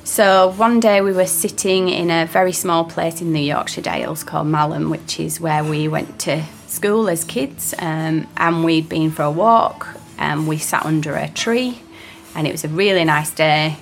So 0.10 0.48
one 0.58 0.80
day 0.80 1.02
we 1.02 1.14
were 1.14 1.28
sitting 1.28 1.88
in 1.88 2.10
a 2.10 2.26
very 2.26 2.51
small 2.51 2.84
place 2.84 3.22
in 3.22 3.32
the 3.32 3.42
Yorkshire 3.42 3.82
Dales 3.82 4.24
called 4.24 4.48
Malham, 4.48 4.89
which 4.89 5.20
is 5.20 5.39
where 5.39 5.63
we 5.63 5.88
went 5.88 6.20
to 6.22 6.44
school 6.66 7.08
as 7.08 7.24
kids. 7.24 7.75
Um, 7.78 8.28
and 8.36 8.63
we'd 8.66 8.89
been 8.89 9.12
for 9.12 9.22
a 9.22 9.32
walk 9.32 9.88
and 10.18 10.48
we 10.48 10.58
sat 10.58 10.84
under 10.84 11.16
a 11.16 11.30
tree 11.30 11.84
and 12.34 12.48
it 12.48 12.51
was 12.51 12.66
a 12.66 12.70
really 12.70 13.06
nice 13.06 13.30
day. 13.30 13.78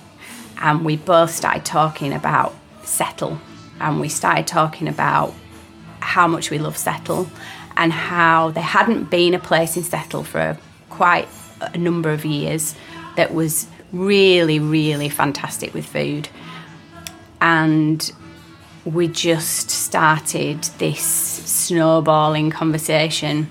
And 0.59 0.83
we 0.83 0.97
both 0.97 1.31
started 1.31 1.63
talking 1.63 2.11
about 2.11 2.53
Settle 2.83 3.39
and 3.79 4.01
we 4.01 4.09
started 4.09 4.47
talking 4.47 4.89
about 4.89 5.33
how 6.01 6.27
much 6.27 6.51
we 6.51 6.59
love 6.59 6.75
Settle 6.75 7.29
and 7.77 7.93
how 7.93 8.51
there 8.51 8.63
hadn't 8.63 9.09
been 9.09 9.33
a 9.33 9.39
place 9.39 9.77
in 9.77 9.83
Settle 9.83 10.25
for 10.25 10.57
quite 10.89 11.29
a 11.61 11.77
number 11.77 12.11
of 12.11 12.25
years 12.25 12.75
that 13.15 13.33
was 13.33 13.67
really, 13.91 14.59
really 14.59 15.09
fantastic 15.09 15.73
with 15.73 15.85
food. 15.85 16.29
And 17.41 18.11
we 18.85 19.07
just 19.07 19.69
started 19.69 20.63
this 20.79 21.01
snowballing 21.01 22.51
conversation. 22.51 23.47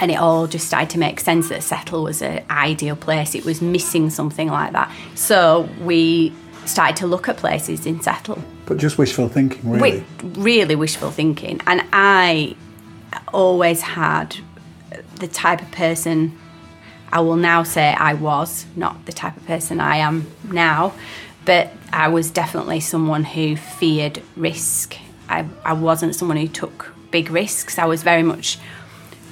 And 0.00 0.10
it 0.12 0.16
all 0.16 0.46
just 0.46 0.66
started 0.66 0.90
to 0.90 0.98
make 0.98 1.18
sense 1.18 1.48
that 1.48 1.62
Settle 1.62 2.04
was 2.04 2.22
an 2.22 2.44
ideal 2.50 2.94
place. 2.94 3.34
It 3.34 3.44
was 3.44 3.60
missing 3.60 4.10
something 4.10 4.48
like 4.48 4.72
that. 4.72 4.92
So 5.14 5.68
we 5.80 6.32
started 6.66 6.96
to 6.96 7.06
look 7.06 7.28
at 7.28 7.36
places 7.36 7.84
in 7.84 8.00
Settle. 8.00 8.42
But 8.66 8.76
just 8.76 8.98
wishful 8.98 9.28
thinking, 9.28 9.68
really. 9.68 10.04
Really 10.22 10.76
wishful 10.76 11.10
thinking. 11.10 11.60
And 11.66 11.82
I 11.92 12.54
always 13.32 13.80
had 13.80 14.36
the 15.16 15.26
type 15.26 15.62
of 15.62 15.70
person 15.72 16.38
I 17.12 17.20
will 17.20 17.36
now 17.36 17.62
say 17.62 17.94
I 17.94 18.14
was, 18.14 18.66
not 18.76 19.06
the 19.06 19.12
type 19.12 19.36
of 19.36 19.46
person 19.46 19.80
I 19.80 19.96
am 19.96 20.26
now, 20.44 20.92
but 21.44 21.72
I 21.92 22.08
was 22.08 22.30
definitely 22.30 22.80
someone 22.80 23.24
who 23.24 23.56
feared 23.56 24.22
risk. 24.36 24.96
I, 25.28 25.46
I 25.64 25.72
wasn't 25.72 26.14
someone 26.14 26.36
who 26.36 26.48
took 26.48 26.92
big 27.10 27.30
risks. 27.30 27.78
I 27.78 27.86
was 27.86 28.02
very 28.02 28.22
much 28.22 28.58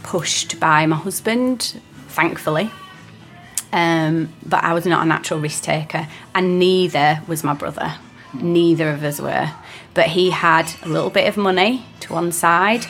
pushed 0.03 0.59
by 0.59 0.87
my 0.87 0.97
husband, 0.97 1.81
thankfully. 2.09 2.71
Um, 3.73 4.33
but 4.45 4.65
I 4.65 4.73
was 4.73 4.87
not 4.87 5.03
a 5.03 5.07
natural 5.07 5.41
risk 5.41 5.65
taker, 5.65 6.09
and 6.35 6.59
neither 6.59 7.21
was 7.27 7.45
my 7.45 7.53
brother. 7.53 7.95
Neither 8.33 8.91
of 8.91 9.05
us 9.05 9.21
were. 9.21 9.51
But 9.93 10.07
he 10.07 10.31
had 10.31 10.71
a 10.83 10.89
little 10.89 11.11
bit 11.11 11.29
of 11.29 11.37
money 11.37 11.85
to 12.01 12.13
one 12.13 12.33
side. 12.33 12.87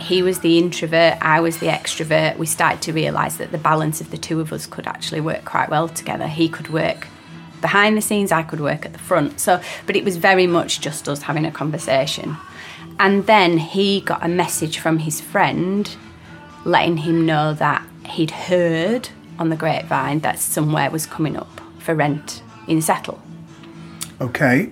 He 0.00 0.22
was 0.22 0.40
the 0.40 0.58
introvert, 0.58 1.18
I 1.20 1.40
was 1.40 1.58
the 1.58 1.66
extrovert. 1.66 2.36
We 2.36 2.46
started 2.46 2.82
to 2.82 2.92
realise 2.92 3.36
that 3.36 3.52
the 3.52 3.58
balance 3.58 4.00
of 4.00 4.10
the 4.10 4.18
two 4.18 4.40
of 4.40 4.52
us 4.52 4.66
could 4.66 4.86
actually 4.86 5.20
work 5.20 5.44
quite 5.44 5.70
well 5.70 5.88
together. 5.88 6.26
He 6.26 6.48
could 6.48 6.68
work 6.68 7.08
behind 7.60 7.96
the 7.96 8.02
scenes, 8.02 8.30
I 8.30 8.42
could 8.42 8.60
work 8.60 8.84
at 8.84 8.92
the 8.92 8.98
front. 8.98 9.40
So, 9.40 9.58
but 9.86 9.96
it 9.96 10.04
was 10.04 10.18
very 10.18 10.46
much 10.46 10.80
just 10.80 11.08
us 11.08 11.22
having 11.22 11.46
a 11.46 11.50
conversation. 11.50 12.36
And 12.98 13.26
then 13.26 13.56
he 13.56 14.02
got 14.02 14.22
a 14.22 14.28
message 14.28 14.78
from 14.78 14.98
his 14.98 15.20
friend 15.20 15.96
letting 16.64 16.98
him 16.98 17.24
know 17.24 17.54
that 17.54 17.86
he'd 18.06 18.30
heard 18.30 19.08
on 19.38 19.48
the 19.48 19.56
grapevine 19.56 20.20
that 20.20 20.38
somewhere 20.38 20.90
was 20.90 21.06
coming 21.06 21.36
up 21.36 21.60
for 21.78 21.94
rent 21.94 22.42
in 22.68 22.82
Settle. 22.82 23.20
Okay. 24.20 24.70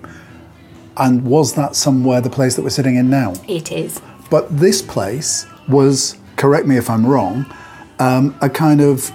And 0.97 1.25
was 1.25 1.55
that 1.55 1.75
somewhere 1.75 2.21
the 2.21 2.31
place 2.31 2.57
that 2.57 2.63
we're 2.63 2.71
sitting 2.71 2.97
in 2.97 3.09
now? 3.09 3.33
It 3.49 3.73
is. 3.73 4.01
But 4.33 4.49
this 4.49 4.81
place 4.81 5.45
was, 5.69 6.17
correct 6.37 6.67
me 6.67 6.79
if 6.79 6.89
I'm 6.89 7.05
wrong, 7.05 7.45
um, 7.99 8.35
a 8.41 8.49
kind 8.49 8.81
of 8.81 9.13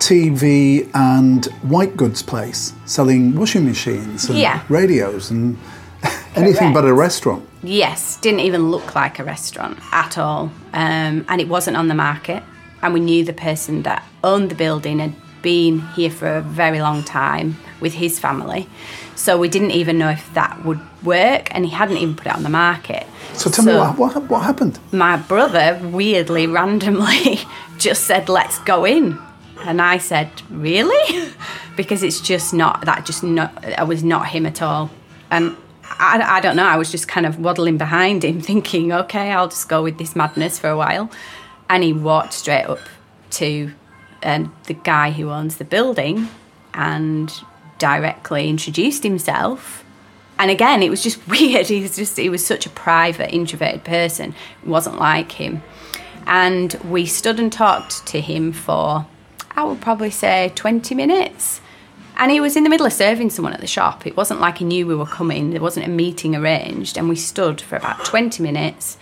TV 0.00 0.90
and 0.94 1.44
white 1.62 1.96
goods 1.96 2.24
place 2.24 2.72
selling 2.84 3.36
washing 3.36 3.64
machines 3.64 4.28
and 4.28 4.36
Yeah. 4.36 4.62
radios 4.68 5.30
and 5.30 5.56
anything 6.34 6.72
but 6.72 6.84
a 6.84 6.92
restaurant. 6.92 7.48
Yes, 7.62 8.16
didn't 8.16 8.40
even 8.40 8.68
look 8.72 8.96
like 8.96 9.20
a 9.20 9.24
restaurant 9.24 9.78
at 9.92 10.18
all. 10.18 10.50
Um, 10.72 11.24
and 11.28 11.40
it 11.40 11.48
wasn't 11.48 11.76
on 11.76 11.86
the 11.86 11.94
market. 11.94 12.42
And 12.82 12.92
we 12.92 12.98
knew 12.98 13.24
the 13.24 13.32
person 13.32 13.82
that 13.84 14.02
owned 14.24 14.50
the 14.50 14.56
building 14.56 14.98
had 14.98 15.14
been 15.40 15.82
here 15.94 16.10
for 16.10 16.26
a 16.26 16.40
very 16.42 16.80
long 16.80 17.04
time 17.04 17.56
with 17.80 17.94
his 17.94 18.18
family. 18.18 18.68
So 19.14 19.38
we 19.38 19.48
didn't 19.48 19.72
even 19.72 19.98
know 19.98 20.10
if 20.10 20.32
that 20.34 20.64
would 20.64 20.80
work. 21.02 21.54
And 21.54 21.64
he 21.64 21.72
hadn't 21.72 21.96
even 21.96 22.14
put 22.14 22.26
it 22.26 22.34
on 22.34 22.42
the 22.42 22.48
market. 22.48 23.06
So 23.34 23.50
tell 23.50 23.64
me 23.64 23.74
what, 23.74 23.98
what, 23.98 24.22
what 24.30 24.42
happened? 24.42 24.78
my 24.92 25.16
brother 25.16 25.78
weirdly 25.82 26.46
randomly 26.46 27.40
just 27.78 28.04
said 28.04 28.28
let's 28.28 28.58
go 28.60 28.84
in 28.84 29.18
and 29.60 29.80
i 29.80 29.98
said 29.98 30.30
really 30.50 31.30
because 31.76 32.02
it's 32.02 32.20
just 32.20 32.52
not 32.52 32.84
that 32.84 33.06
just 33.06 33.22
not 33.22 33.64
i 33.78 33.84
was 33.84 34.02
not 34.02 34.26
him 34.28 34.44
at 34.46 34.60
all 34.60 34.90
and 35.30 35.56
I, 35.84 36.38
I 36.38 36.40
don't 36.40 36.56
know 36.56 36.66
i 36.66 36.76
was 36.76 36.90
just 36.90 37.06
kind 37.06 37.26
of 37.26 37.38
waddling 37.38 37.78
behind 37.78 38.24
him 38.24 38.40
thinking 38.50 38.92
okay 38.92 39.30
i'll 39.30 39.48
just 39.48 39.68
go 39.68 39.82
with 39.82 39.98
this 39.98 40.16
madness 40.16 40.58
for 40.58 40.68
a 40.68 40.76
while 40.76 41.10
and 41.70 41.84
he 41.84 41.92
walked 41.92 42.32
straight 42.32 42.64
up 42.64 42.80
to 43.30 43.72
um, 44.24 44.52
the 44.64 44.74
guy 44.74 45.12
who 45.12 45.30
owns 45.30 45.58
the 45.58 45.64
building 45.64 46.28
and 46.74 47.32
directly 47.78 48.48
introduced 48.48 49.02
himself 49.02 49.84
and 50.38 50.50
again, 50.50 50.82
it 50.82 50.90
was 50.90 51.02
just 51.02 51.26
weird. 51.28 51.66
He 51.66 51.82
was 51.82 51.96
just 51.96 52.16
he 52.16 52.28
was 52.28 52.46
such 52.46 52.66
a 52.66 52.70
private, 52.70 53.34
introverted 53.34 53.84
person. 53.84 54.34
It 54.62 54.68
wasn't 54.68 54.98
like 54.98 55.32
him. 55.32 55.62
And 56.26 56.74
we 56.84 57.06
stood 57.06 57.40
and 57.40 57.52
talked 57.52 58.06
to 58.08 58.20
him 58.20 58.52
for 58.52 59.06
I 59.56 59.64
would 59.64 59.80
probably 59.80 60.10
say 60.10 60.52
20 60.54 60.94
minutes. 60.94 61.60
And 62.16 62.32
he 62.32 62.40
was 62.40 62.56
in 62.56 62.64
the 62.64 62.70
middle 62.70 62.86
of 62.86 62.92
serving 62.92 63.30
someone 63.30 63.54
at 63.54 63.60
the 63.60 63.66
shop. 63.66 64.06
It 64.06 64.16
wasn't 64.16 64.40
like 64.40 64.58
he 64.58 64.64
knew 64.64 64.86
we 64.86 64.94
were 64.94 65.06
coming. 65.06 65.50
There 65.50 65.60
wasn't 65.60 65.86
a 65.86 65.90
meeting 65.90 66.34
arranged. 66.34 66.96
And 66.96 67.08
we 67.08 67.14
stood 67.14 67.60
for 67.60 67.76
about 67.76 68.04
20 68.04 68.42
minutes, 68.42 68.98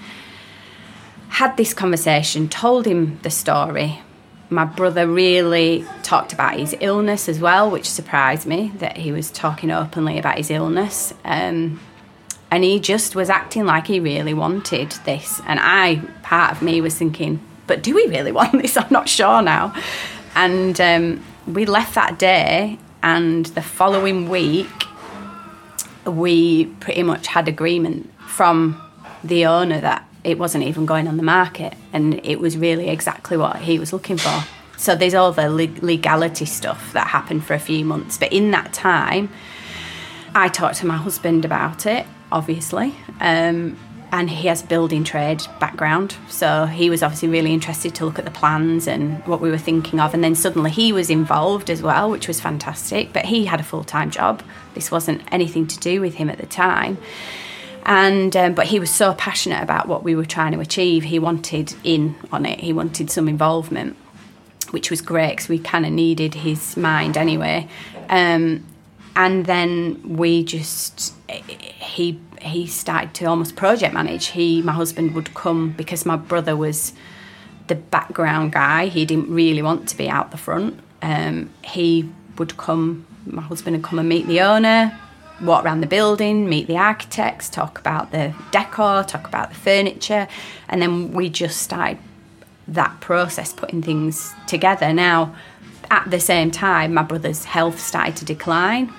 had 1.28 1.56
this 1.56 1.72
conversation, 1.72 2.48
told 2.48 2.86
him 2.86 3.18
the 3.22 3.30
story. 3.30 4.00
My 4.48 4.64
brother 4.64 5.08
really 5.08 5.84
talked 6.02 6.32
about 6.32 6.58
his 6.58 6.76
illness 6.80 7.28
as 7.28 7.40
well, 7.40 7.70
which 7.70 7.88
surprised 7.88 8.46
me 8.46 8.72
that 8.76 8.96
he 8.96 9.10
was 9.10 9.30
talking 9.30 9.70
openly 9.70 10.18
about 10.18 10.36
his 10.36 10.50
illness. 10.50 11.12
Um, 11.24 11.80
and 12.50 12.62
he 12.62 12.78
just 12.78 13.16
was 13.16 13.28
acting 13.28 13.64
like 13.66 13.88
he 13.88 13.98
really 13.98 14.34
wanted 14.34 14.92
this. 15.04 15.40
And 15.46 15.58
I, 15.60 15.96
part 16.22 16.52
of 16.52 16.62
me 16.62 16.80
was 16.80 16.94
thinking, 16.94 17.40
but 17.66 17.82
do 17.82 17.94
we 17.94 18.06
really 18.06 18.32
want 18.32 18.52
this? 18.52 18.76
I'm 18.76 18.86
not 18.90 19.08
sure 19.08 19.42
now. 19.42 19.74
And 20.36 20.80
um, 20.80 21.24
we 21.46 21.64
left 21.66 21.94
that 21.94 22.18
day, 22.18 22.78
and 23.02 23.46
the 23.46 23.62
following 23.62 24.28
week, 24.28 24.68
we 26.04 26.66
pretty 26.66 27.02
much 27.02 27.26
had 27.26 27.48
agreement 27.48 28.12
from 28.20 28.80
the 29.24 29.46
owner 29.46 29.80
that 29.80 30.06
it 30.26 30.38
wasn't 30.38 30.64
even 30.64 30.86
going 30.86 31.06
on 31.06 31.16
the 31.16 31.22
market 31.22 31.74
and 31.92 32.20
it 32.26 32.40
was 32.40 32.56
really 32.56 32.88
exactly 32.88 33.36
what 33.36 33.56
he 33.56 33.78
was 33.78 33.92
looking 33.92 34.18
for. 34.18 34.44
So 34.76 34.96
there's 34.96 35.14
all 35.14 35.32
the 35.32 35.48
leg- 35.48 35.82
legality 35.82 36.44
stuff 36.44 36.92
that 36.92 37.06
happened 37.06 37.44
for 37.44 37.54
a 37.54 37.58
few 37.58 37.84
months. 37.84 38.18
But 38.18 38.32
in 38.32 38.50
that 38.50 38.72
time, 38.72 39.30
I 40.34 40.48
talked 40.48 40.76
to 40.76 40.86
my 40.86 40.96
husband 40.96 41.44
about 41.44 41.86
it, 41.86 42.06
obviously. 42.30 42.94
Um, 43.20 43.78
and 44.12 44.28
he 44.28 44.48
has 44.48 44.62
building 44.62 45.04
trade 45.04 45.42
background. 45.60 46.16
So 46.28 46.66
he 46.66 46.90
was 46.90 47.02
obviously 47.02 47.28
really 47.28 47.52
interested 47.54 47.94
to 47.96 48.04
look 48.04 48.18
at 48.18 48.24
the 48.24 48.30
plans 48.30 48.86
and 48.86 49.24
what 49.26 49.40
we 49.40 49.50
were 49.50 49.58
thinking 49.58 50.00
of. 50.00 50.12
And 50.12 50.22
then 50.22 50.34
suddenly 50.34 50.70
he 50.70 50.92
was 50.92 51.08
involved 51.08 51.70
as 51.70 51.82
well, 51.82 52.10
which 52.10 52.28
was 52.28 52.40
fantastic. 52.40 53.12
But 53.12 53.26
he 53.26 53.44
had 53.44 53.60
a 53.60 53.64
full 53.64 53.84
time 53.84 54.10
job. 54.10 54.42
This 54.74 54.90
wasn't 54.90 55.22
anything 55.32 55.66
to 55.68 55.78
do 55.78 56.00
with 56.00 56.14
him 56.14 56.28
at 56.30 56.38
the 56.38 56.46
time. 56.46 56.98
And 57.88 58.36
um, 58.36 58.54
but 58.54 58.66
he 58.66 58.80
was 58.80 58.90
so 58.90 59.14
passionate 59.14 59.62
about 59.62 59.86
what 59.86 60.02
we 60.02 60.16
were 60.16 60.24
trying 60.24 60.52
to 60.52 60.60
achieve. 60.60 61.04
He 61.04 61.20
wanted 61.20 61.72
in 61.84 62.16
on 62.32 62.44
it. 62.44 62.58
He 62.58 62.72
wanted 62.72 63.10
some 63.10 63.28
involvement, 63.28 63.96
which 64.72 64.90
was 64.90 65.00
great 65.00 65.36
because 65.36 65.48
we 65.48 65.60
kind 65.60 65.86
of 65.86 65.92
needed 65.92 66.34
his 66.34 66.76
mind 66.76 67.16
anyway. 67.16 67.68
Um, 68.08 68.66
and 69.14 69.46
then 69.46 70.16
we 70.16 70.44
just 70.44 71.14
he 71.28 72.20
he 72.42 72.66
started 72.66 73.14
to 73.14 73.26
almost 73.26 73.54
project 73.54 73.94
manage. 73.94 74.26
He 74.26 74.62
my 74.62 74.72
husband 74.72 75.14
would 75.14 75.32
come 75.34 75.70
because 75.70 76.04
my 76.04 76.16
brother 76.16 76.56
was 76.56 76.92
the 77.68 77.76
background 77.76 78.52
guy. 78.52 78.86
He 78.86 79.04
didn't 79.06 79.30
really 79.30 79.62
want 79.62 79.88
to 79.90 79.96
be 79.96 80.08
out 80.08 80.32
the 80.32 80.36
front. 80.36 80.80
Um, 81.02 81.50
he 81.62 82.10
would 82.36 82.56
come. 82.56 83.06
My 83.26 83.42
husband 83.42 83.76
would 83.76 83.84
come 83.84 84.00
and 84.00 84.08
meet 84.08 84.26
the 84.26 84.40
owner, 84.40 84.98
walk 85.42 85.64
around 85.64 85.80
the 85.80 85.86
building, 85.86 86.48
meet 86.48 86.66
the 86.66 86.76
architects, 86.76 87.48
talk 87.48 87.78
about 87.78 88.10
the 88.10 88.34
decor, 88.50 89.04
talk 89.04 89.26
about 89.26 89.50
the 89.50 89.54
furniture, 89.54 90.28
and 90.68 90.80
then 90.80 91.12
we 91.12 91.28
just 91.28 91.62
started 91.62 91.98
that 92.68 93.00
process, 93.00 93.52
putting 93.52 93.82
things 93.82 94.34
together. 94.46 94.92
Now, 94.92 95.34
at 95.90 96.10
the 96.10 96.20
same 96.20 96.50
time, 96.50 96.94
my 96.94 97.02
brother's 97.02 97.44
health 97.44 97.80
started 97.80 98.16
to 98.16 98.24
decline. 98.24 98.92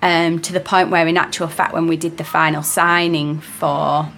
Um, 0.00 0.40
to 0.40 0.52
the 0.52 0.60
point 0.60 0.90
where, 0.90 1.06
in 1.06 1.16
actual 1.16 1.46
fact, 1.46 1.72
when 1.72 1.86
we 1.86 1.96
did 1.96 2.18
the 2.18 2.24
final 2.24 2.64
signing 2.64 3.40
for 3.40 4.10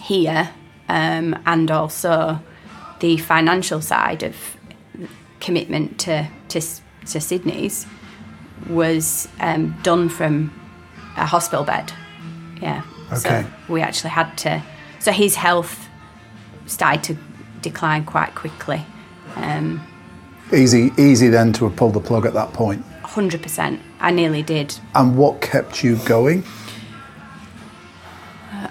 here 0.00 0.50
um, 0.88 1.36
and 1.44 1.70
also 1.72 2.40
the 3.00 3.16
financial 3.16 3.80
side 3.80 4.22
of 4.22 4.36
commitment 5.40 5.98
to, 6.00 6.28
to, 6.50 6.60
to 7.06 7.20
Sydney's, 7.20 7.84
was 8.68 9.28
um, 9.40 9.76
done 9.82 10.08
from 10.08 10.52
a 11.16 11.26
hospital 11.26 11.64
bed. 11.64 11.92
Yeah. 12.60 12.82
Okay. 13.12 13.42
So 13.42 13.50
we 13.68 13.80
actually 13.80 14.10
had 14.10 14.36
to. 14.38 14.62
So 15.00 15.12
his 15.12 15.34
health 15.34 15.88
started 16.66 17.02
to 17.04 17.22
decline 17.60 18.04
quite 18.04 18.34
quickly. 18.34 18.84
Um, 19.36 19.86
Easy, 20.52 20.92
easy 20.98 21.28
then 21.28 21.52
to 21.54 21.64
have 21.64 21.76
pulled 21.76 21.94
the 21.94 22.00
plug 22.00 22.26
at 22.26 22.34
that 22.34 22.52
point. 22.52 22.84
100%. 23.04 23.80
I 24.00 24.10
nearly 24.10 24.42
did. 24.42 24.78
And 24.94 25.16
what 25.16 25.40
kept 25.40 25.82
you 25.82 25.96
going? 26.04 26.44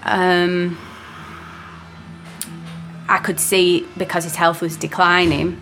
Um, 0.03 0.77
I 3.09 3.17
could 3.17 3.39
see 3.39 3.87
because 3.97 4.25
his 4.25 4.35
health 4.35 4.61
was 4.61 4.77
declining, 4.77 5.61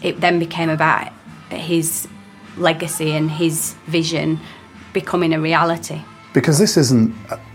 it 0.00 0.20
then 0.20 0.38
became 0.38 0.70
about 0.70 1.12
his 1.50 2.06
legacy 2.56 3.12
and 3.12 3.30
his 3.30 3.74
vision 3.86 4.40
becoming 4.92 5.32
a 5.32 5.40
reality. 5.40 6.02
Because 6.32 6.58
this 6.58 6.76
isn't 6.76 7.14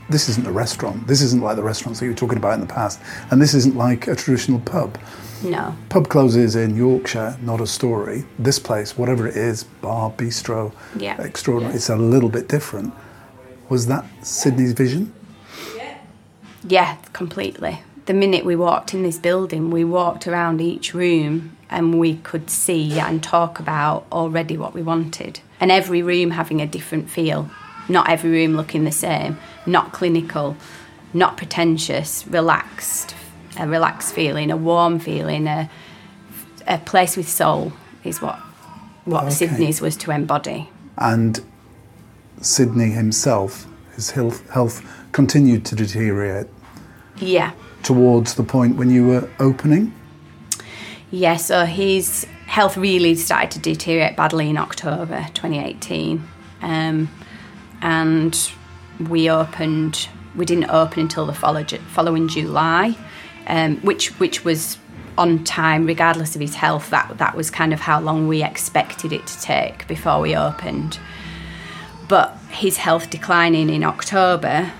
this 0.10 0.28
isn't 0.28 0.48
a 0.48 0.52
restaurant. 0.52 1.06
This 1.06 1.22
isn't 1.22 1.42
like 1.44 1.56
the 1.56 1.62
restaurants 1.64 2.00
that 2.00 2.06
you 2.06 2.12
were 2.12 2.18
talking 2.18 2.38
about 2.38 2.54
in 2.56 2.62
the 2.62 2.66
past, 2.74 3.00
and 3.30 3.40
this 3.42 3.54
isn't 3.54 3.76
like 3.76 4.08
a 4.08 4.16
traditional 4.16 4.60
pub. 4.62 4.98
No. 5.44 5.76
Pub 5.90 6.10
closes 6.10 6.56
in 6.56 6.76
Yorkshire, 6.76 7.38
not 7.42 7.62
a 7.62 7.68
story. 7.68 8.26
This 8.40 8.58
place, 8.60 8.98
whatever 8.98 9.28
it 9.28 9.38
is, 9.38 9.64
bar, 9.64 10.10
bistro, 10.12 10.74
Yeah. 10.98 11.22
extraordinary. 11.22 11.76
It's 11.76 11.90
a 11.90 11.96
little 11.96 12.30
bit 12.30 12.48
different. 12.50 12.94
Was 13.70 13.86
that 13.88 14.04
Sydney's 14.24 14.74
vision? 14.74 15.14
Yeah, 16.68 16.96
completely. 17.14 17.84
The 18.10 18.16
minute 18.16 18.44
we 18.44 18.56
walked 18.56 18.96
in 18.96 19.04
this 19.04 19.20
building, 19.20 19.70
we 19.70 19.84
walked 19.84 20.26
around 20.28 20.62
each 20.62 20.96
room 20.96 21.56
and 21.70 22.00
we 22.00 22.16
could 22.16 22.50
see 22.50 23.00
and 23.00 23.22
talk 23.22 23.60
about 23.60 24.08
already 24.12 24.58
what 24.58 24.74
we 24.74 24.82
wanted. 24.82 25.42
And 25.60 25.72
every 25.72 26.02
room 26.02 26.32
having 26.32 26.60
a 26.60 26.66
different 26.66 27.08
feel. 27.08 27.52
Not 27.88 28.10
every 28.10 28.32
room 28.32 28.56
looking 28.56 28.84
the 28.84 28.92
same, 28.92 29.38
not 29.68 29.92
clinical, 29.92 30.58
not 31.14 31.38
pretentious, 31.38 32.26
relaxed, 32.26 33.14
a 33.60 33.68
relaxed 33.68 34.16
feeling, 34.16 34.50
a 34.50 34.58
warm 34.58 34.98
feeling, 34.98 35.46
a, 35.46 35.70
a 36.66 36.80
place 36.80 37.16
with 37.16 37.30
soul 37.30 37.74
is 38.04 38.24
what, 38.24 38.40
what 39.06 39.26
Okay. 39.26 39.34
Sydney's 39.36 39.82
was 39.82 39.96
to 39.98 40.10
embody. 40.10 40.68
And 40.98 41.40
Sydney 42.42 42.90
himself, 42.90 43.68
his 43.94 44.10
health, 44.10 44.50
health 44.50 44.84
continued 45.12 45.64
to 45.66 45.76
deteriorate 45.76 46.48
Yeah. 47.18 47.52
Towards 47.84 48.36
the 48.36 48.44
point 48.44 48.76
when 48.76 48.90
you 48.90 49.06
were 49.08 49.30
opening. 49.40 49.94
Yeah, 51.12 51.38
so 51.38 51.66
his 51.66 52.26
health 52.46 52.78
really 52.78 53.16
started 53.16 53.52
to 53.52 53.60
deteriorate 53.60 54.16
badly 54.16 54.50
in 54.50 54.58
October 54.58 55.26
2018. 55.34 56.24
Um, 56.62 57.10
and 57.82 58.52
we 59.10 59.30
opened, 59.30 60.10
we 60.36 60.46
didn't 60.46 60.70
open 60.70 61.02
until 61.02 61.26
the 61.26 61.34
following 61.34 62.28
July, 62.28 62.96
um, 63.48 63.78
which, 63.78 64.20
which 64.20 64.44
was 64.44 64.78
on 65.18 65.44
time, 65.44 65.86
regardless 65.86 66.36
of 66.36 66.42
his 66.42 66.56
health. 66.56 66.90
That, 66.92 67.18
that 67.18 67.36
was 67.36 67.50
kind 67.50 67.74
of 67.74 67.80
how 67.80 68.00
long 68.00 68.28
we 68.28 68.44
expected 68.44 69.12
it 69.12 69.26
to 69.28 69.42
take 69.42 69.88
before 69.88 70.20
we 70.20 70.36
opened. 70.36 71.00
But 72.08 72.36
his 72.50 72.78
health 72.78 73.10
declining 73.10 73.70
in 73.70 73.84
October 73.84 74.72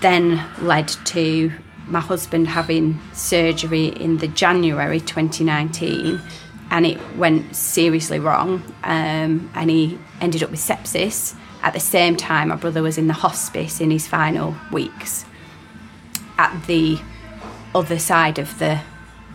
then 0.00 0.42
led 0.60 0.88
to 0.88 1.52
my 1.90 2.00
husband 2.00 2.48
having 2.48 2.98
surgery 3.12 3.86
in 3.86 4.18
the 4.18 4.28
January 4.28 5.00
2019 5.00 6.20
and 6.70 6.86
it 6.86 6.98
went 7.16 7.54
seriously 7.54 8.18
wrong 8.18 8.62
um, 8.84 9.50
and 9.54 9.70
he 9.70 9.98
ended 10.20 10.42
up 10.42 10.50
with 10.50 10.60
sepsis 10.60 11.34
at 11.62 11.72
the 11.72 11.80
same 11.80 12.16
time 12.16 12.48
my 12.48 12.56
brother 12.56 12.82
was 12.82 12.96
in 12.96 13.06
the 13.06 13.12
hospice 13.12 13.80
in 13.80 13.90
his 13.90 14.06
final 14.06 14.54
weeks. 14.72 15.24
At 16.38 16.66
the 16.66 16.98
other 17.74 17.98
side 17.98 18.38
of 18.38 18.58
the 18.58 18.80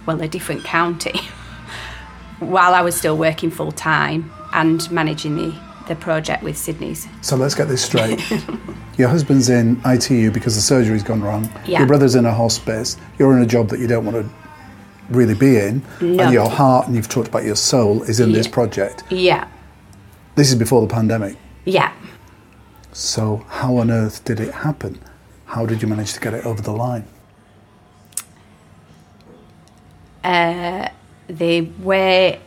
well 0.06 0.22
a 0.22 0.28
different 0.28 0.64
county 0.64 1.20
while 2.40 2.74
I 2.74 2.82
was 2.82 2.96
still 2.96 3.18
working 3.18 3.52
full 3.52 3.72
time 3.72 4.32
and 4.54 4.90
managing 4.92 5.36
the 5.36 5.65
the 5.88 5.96
project 5.96 6.44
with 6.44 6.58
Sydney's. 6.58 7.08
So 7.22 7.36
let's 7.36 7.56
get 7.56 7.68
this 7.68 7.84
straight. 7.84 8.22
Your 8.98 9.10
husband's 9.10 9.50
in 9.50 9.80
ITU 9.86 10.32
because 10.32 10.56
the 10.56 10.62
surgery's 10.62 11.04
gone 11.04 11.22
wrong. 11.22 11.50
Yeah. 11.66 11.80
Your 11.80 11.88
brother's 11.88 12.16
in 12.16 12.26
a 12.26 12.34
hospice. 12.34 12.98
You're 13.20 13.36
in 13.36 13.44
a 13.44 13.46
job 13.46 13.70
that 13.70 13.80
you 13.80 13.88
don't 13.88 14.06
want 14.06 14.18
to 14.26 14.30
really 15.10 15.36
be 15.36 15.58
in. 15.58 15.84
No. 16.02 16.24
And 16.24 16.34
your 16.34 16.50
heart, 16.50 16.88
and 16.88 16.96
you've 16.96 17.10
talked 17.10 17.28
about 17.28 17.44
your 17.44 17.56
soul, 17.56 18.04
is 18.04 18.20
in 18.20 18.32
this 18.32 18.48
project. 18.48 19.04
Yeah, 19.10 19.48
This 20.36 20.50
is 20.50 20.56
before 20.56 20.82
the 20.82 20.88
pandemic. 20.94 21.38
yeah. 21.66 21.92
So, 22.94 23.46
how 23.50 23.76
on 23.76 23.92
earth 23.92 24.24
did 24.24 24.40
it 24.40 24.54
happen? 24.54 25.02
How 25.48 25.66
did 25.66 25.82
you 25.82 25.88
manage 25.90 26.14
to 26.14 26.20
get 26.22 26.34
it 26.34 26.46
over 26.46 26.62
the 26.62 26.72
line? 26.72 27.06
Uh, 30.24 30.88
the 31.28 31.62
way 31.80 32.40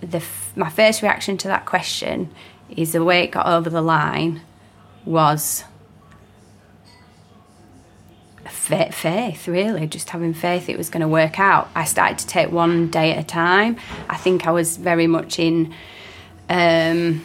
the 0.00 0.22
my 0.56 0.70
first 0.70 1.02
reaction 1.02 1.36
to 1.36 1.48
that 1.48 1.66
question 1.66 2.30
is 2.76 2.92
the 2.92 3.04
way 3.04 3.24
it 3.24 3.30
got 3.30 3.46
over 3.46 3.70
the 3.70 3.82
line 3.82 4.42
was 5.04 5.64
faith 9.00 9.48
really 9.48 9.86
just 9.86 10.10
having 10.10 10.34
faith 10.34 10.68
it 10.68 10.76
was 10.78 10.90
going 10.90 11.00
to 11.00 11.08
work 11.08 11.40
out. 11.40 11.68
I 11.74 11.84
started 11.84 12.18
to 12.18 12.26
take 12.26 12.52
one 12.52 12.88
day 12.88 13.12
at 13.12 13.18
a 13.18 13.26
time. 13.26 13.76
I 14.08 14.16
think 14.16 14.46
i 14.46 14.50
was 14.50 14.76
very 14.76 15.06
much 15.06 15.38
in 15.38 15.74
um, 16.48 17.24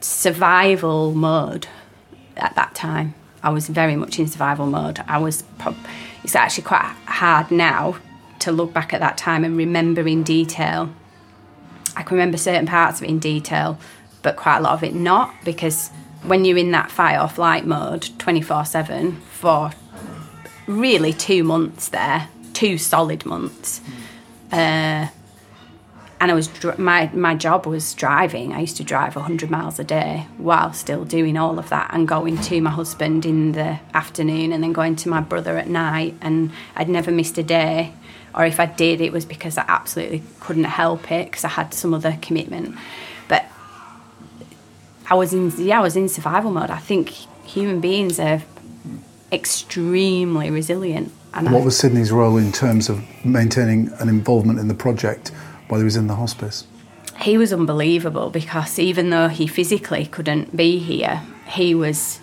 survival 0.00 1.14
mode 1.14 1.68
at 2.36 2.54
that 2.56 2.74
time. 2.74 3.14
I 3.42 3.50
was 3.50 3.68
very 3.68 3.94
much 3.96 4.18
in 4.18 4.26
survival 4.26 4.66
mode. 4.66 5.02
I 5.06 5.18
was, 5.18 5.44
it's 6.24 6.34
actually 6.34 6.64
quite 6.64 6.92
hard 7.06 7.50
now 7.50 7.98
to 8.40 8.50
look 8.50 8.72
back 8.72 8.92
at 8.92 9.00
that 9.00 9.16
time 9.16 9.44
and 9.44 9.56
remember 9.56 10.06
in 10.08 10.22
detail. 10.22 10.92
I 11.96 12.02
can 12.02 12.16
remember 12.16 12.38
certain 12.38 12.66
parts 12.66 13.00
of 13.00 13.04
it 13.04 13.10
in 13.10 13.18
detail, 13.18 13.78
but 14.26 14.34
quite 14.34 14.56
a 14.56 14.60
lot 14.60 14.72
of 14.72 14.82
it 14.82 14.92
not 14.92 15.32
because 15.44 15.88
when 16.24 16.44
you're 16.44 16.58
in 16.58 16.72
that 16.72 16.90
fight 16.90 17.16
or 17.16 17.28
flight 17.28 17.64
mode 17.64 18.08
24 18.18 18.64
7 18.64 19.12
for 19.20 19.70
really 20.66 21.12
two 21.12 21.44
months 21.44 21.90
there, 21.90 22.28
two 22.52 22.76
solid 22.76 23.24
months, 23.24 23.80
uh, 24.50 25.06
and 26.18 26.30
I 26.32 26.34
was 26.34 26.48
my 26.76 27.08
my 27.14 27.36
job 27.36 27.66
was 27.66 27.94
driving. 27.94 28.52
I 28.52 28.62
used 28.62 28.78
to 28.78 28.84
drive 28.84 29.14
100 29.14 29.48
miles 29.48 29.78
a 29.78 29.84
day 29.84 30.26
while 30.38 30.72
still 30.72 31.04
doing 31.04 31.36
all 31.36 31.56
of 31.60 31.68
that 31.68 31.90
and 31.92 32.08
going 32.08 32.36
to 32.38 32.60
my 32.60 32.70
husband 32.70 33.24
in 33.24 33.52
the 33.52 33.78
afternoon 33.94 34.52
and 34.52 34.60
then 34.60 34.72
going 34.72 34.96
to 34.96 35.08
my 35.08 35.20
brother 35.20 35.56
at 35.56 35.68
night. 35.68 36.16
And 36.20 36.50
I'd 36.74 36.88
never 36.88 37.12
missed 37.12 37.38
a 37.38 37.44
day, 37.44 37.92
or 38.34 38.44
if 38.44 38.58
I 38.58 38.66
did, 38.66 39.00
it 39.00 39.12
was 39.12 39.24
because 39.24 39.56
I 39.56 39.64
absolutely 39.68 40.24
couldn't 40.40 40.64
help 40.64 41.12
it 41.12 41.26
because 41.26 41.44
I 41.44 41.50
had 41.50 41.72
some 41.72 41.94
other 41.94 42.18
commitment. 42.20 42.76
I 45.08 45.14
was 45.14 45.32
in 45.32 45.52
yeah, 45.58 45.78
I 45.78 45.82
was 45.82 45.96
in 45.96 46.08
survival 46.08 46.50
mode. 46.50 46.70
I 46.70 46.78
think 46.78 47.10
human 47.44 47.80
beings 47.80 48.18
are 48.18 48.42
extremely 49.32 50.50
resilient. 50.50 51.12
And 51.34 51.50
What 51.52 51.62
I- 51.62 51.64
was 51.66 51.76
Sydney's 51.78 52.10
role 52.12 52.36
in 52.38 52.52
terms 52.52 52.88
of 52.88 53.02
maintaining 53.24 53.92
an 53.98 54.08
involvement 54.08 54.58
in 54.58 54.68
the 54.68 54.74
project 54.74 55.30
while 55.68 55.80
he 55.80 55.84
was 55.84 55.96
in 55.96 56.06
the 56.06 56.14
hospice? 56.16 56.64
he 57.18 57.38
was 57.38 57.50
unbelievable 57.50 58.28
because 58.28 58.78
even 58.78 59.08
though 59.08 59.28
he 59.28 59.46
physically 59.46 60.04
couldn't 60.04 60.54
be 60.54 60.78
here, 60.78 61.22
he 61.48 61.74
was 61.74 62.20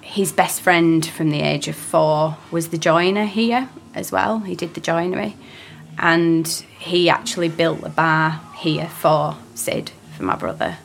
his 0.00 0.30
best 0.30 0.60
friend 0.60 1.04
from 1.04 1.30
the 1.30 1.40
age 1.40 1.66
of 1.66 1.74
four 1.74 2.36
was 2.52 2.68
the 2.68 2.78
joiner 2.78 3.24
here 3.24 3.68
as 3.92 4.12
well. 4.12 4.38
He 4.40 4.54
did 4.54 4.74
the 4.74 4.80
joinery, 4.80 5.34
and 5.98 6.46
he 6.78 7.10
actually 7.10 7.48
built 7.48 7.82
a 7.82 7.88
bar 7.88 8.40
here 8.56 8.86
for 8.88 9.36
Sid 9.56 9.90
for 10.16 10.22
my 10.22 10.36
brother 10.36 10.78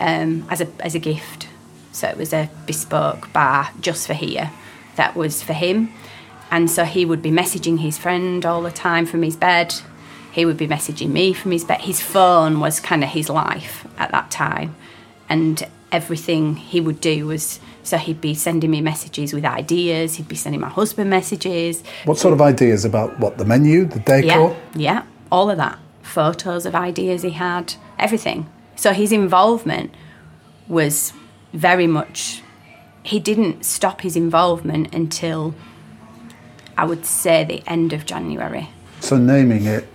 um, 0.00 0.44
as 0.50 0.60
a 0.60 0.68
as 0.80 0.94
a 0.94 0.98
gift. 0.98 1.46
So 1.92 2.08
it 2.08 2.16
was 2.16 2.32
a 2.32 2.50
bespoke 2.66 3.32
bar 3.32 3.70
just 3.80 4.06
for 4.06 4.14
here 4.14 4.50
that 4.96 5.16
was 5.16 5.42
for 5.42 5.52
him. 5.52 5.92
And 6.50 6.70
so 6.70 6.84
he 6.84 7.04
would 7.04 7.22
be 7.22 7.30
messaging 7.30 7.78
his 7.78 7.96
friend 7.96 8.44
all 8.44 8.62
the 8.62 8.72
time 8.72 9.06
from 9.06 9.22
his 9.22 9.36
bed. 9.36 9.74
He 10.32 10.44
would 10.44 10.56
be 10.56 10.66
messaging 10.66 11.10
me 11.10 11.32
from 11.32 11.52
his 11.52 11.64
bed. 11.64 11.82
His 11.82 12.00
phone 12.00 12.60
was 12.60 12.80
kind 12.80 13.04
of 13.04 13.10
his 13.10 13.28
life 13.28 13.86
at 13.98 14.10
that 14.10 14.30
time. 14.30 14.74
And 15.28 15.66
everything 15.92 16.56
he 16.56 16.80
would 16.80 17.00
do 17.00 17.26
was 17.26 17.60
so 17.82 17.96
he'd 17.96 18.20
be 18.20 18.34
sending 18.34 18.70
me 18.70 18.80
messages 18.80 19.32
with 19.32 19.44
ideas, 19.44 20.16
he'd 20.16 20.28
be 20.28 20.36
sending 20.36 20.60
my 20.60 20.68
husband 20.68 21.08
messages. 21.10 21.82
What 22.04 22.18
sort 22.18 22.34
of 22.34 22.40
ideas 22.40 22.84
about 22.84 23.18
what 23.18 23.38
the 23.38 23.44
menu, 23.44 23.86
the 23.86 24.00
decor? 24.00 24.22
Yeah, 24.22 24.56
yeah, 24.74 25.02
all 25.32 25.50
of 25.50 25.56
that. 25.56 25.78
Photos 26.02 26.66
of 26.66 26.74
ideas 26.74 27.22
he 27.22 27.30
had, 27.30 27.74
everything. 27.98 28.48
So 28.80 28.94
his 28.94 29.12
involvement 29.12 29.94
was 30.66 31.12
very 31.52 31.86
much. 31.86 32.42
He 33.02 33.20
didn't 33.20 33.66
stop 33.66 34.00
his 34.00 34.16
involvement 34.16 34.94
until 34.94 35.54
I 36.78 36.86
would 36.86 37.04
say 37.04 37.44
the 37.44 37.62
end 37.66 37.92
of 37.92 38.06
January. 38.06 38.70
So 39.00 39.18
naming 39.18 39.66
it 39.66 39.86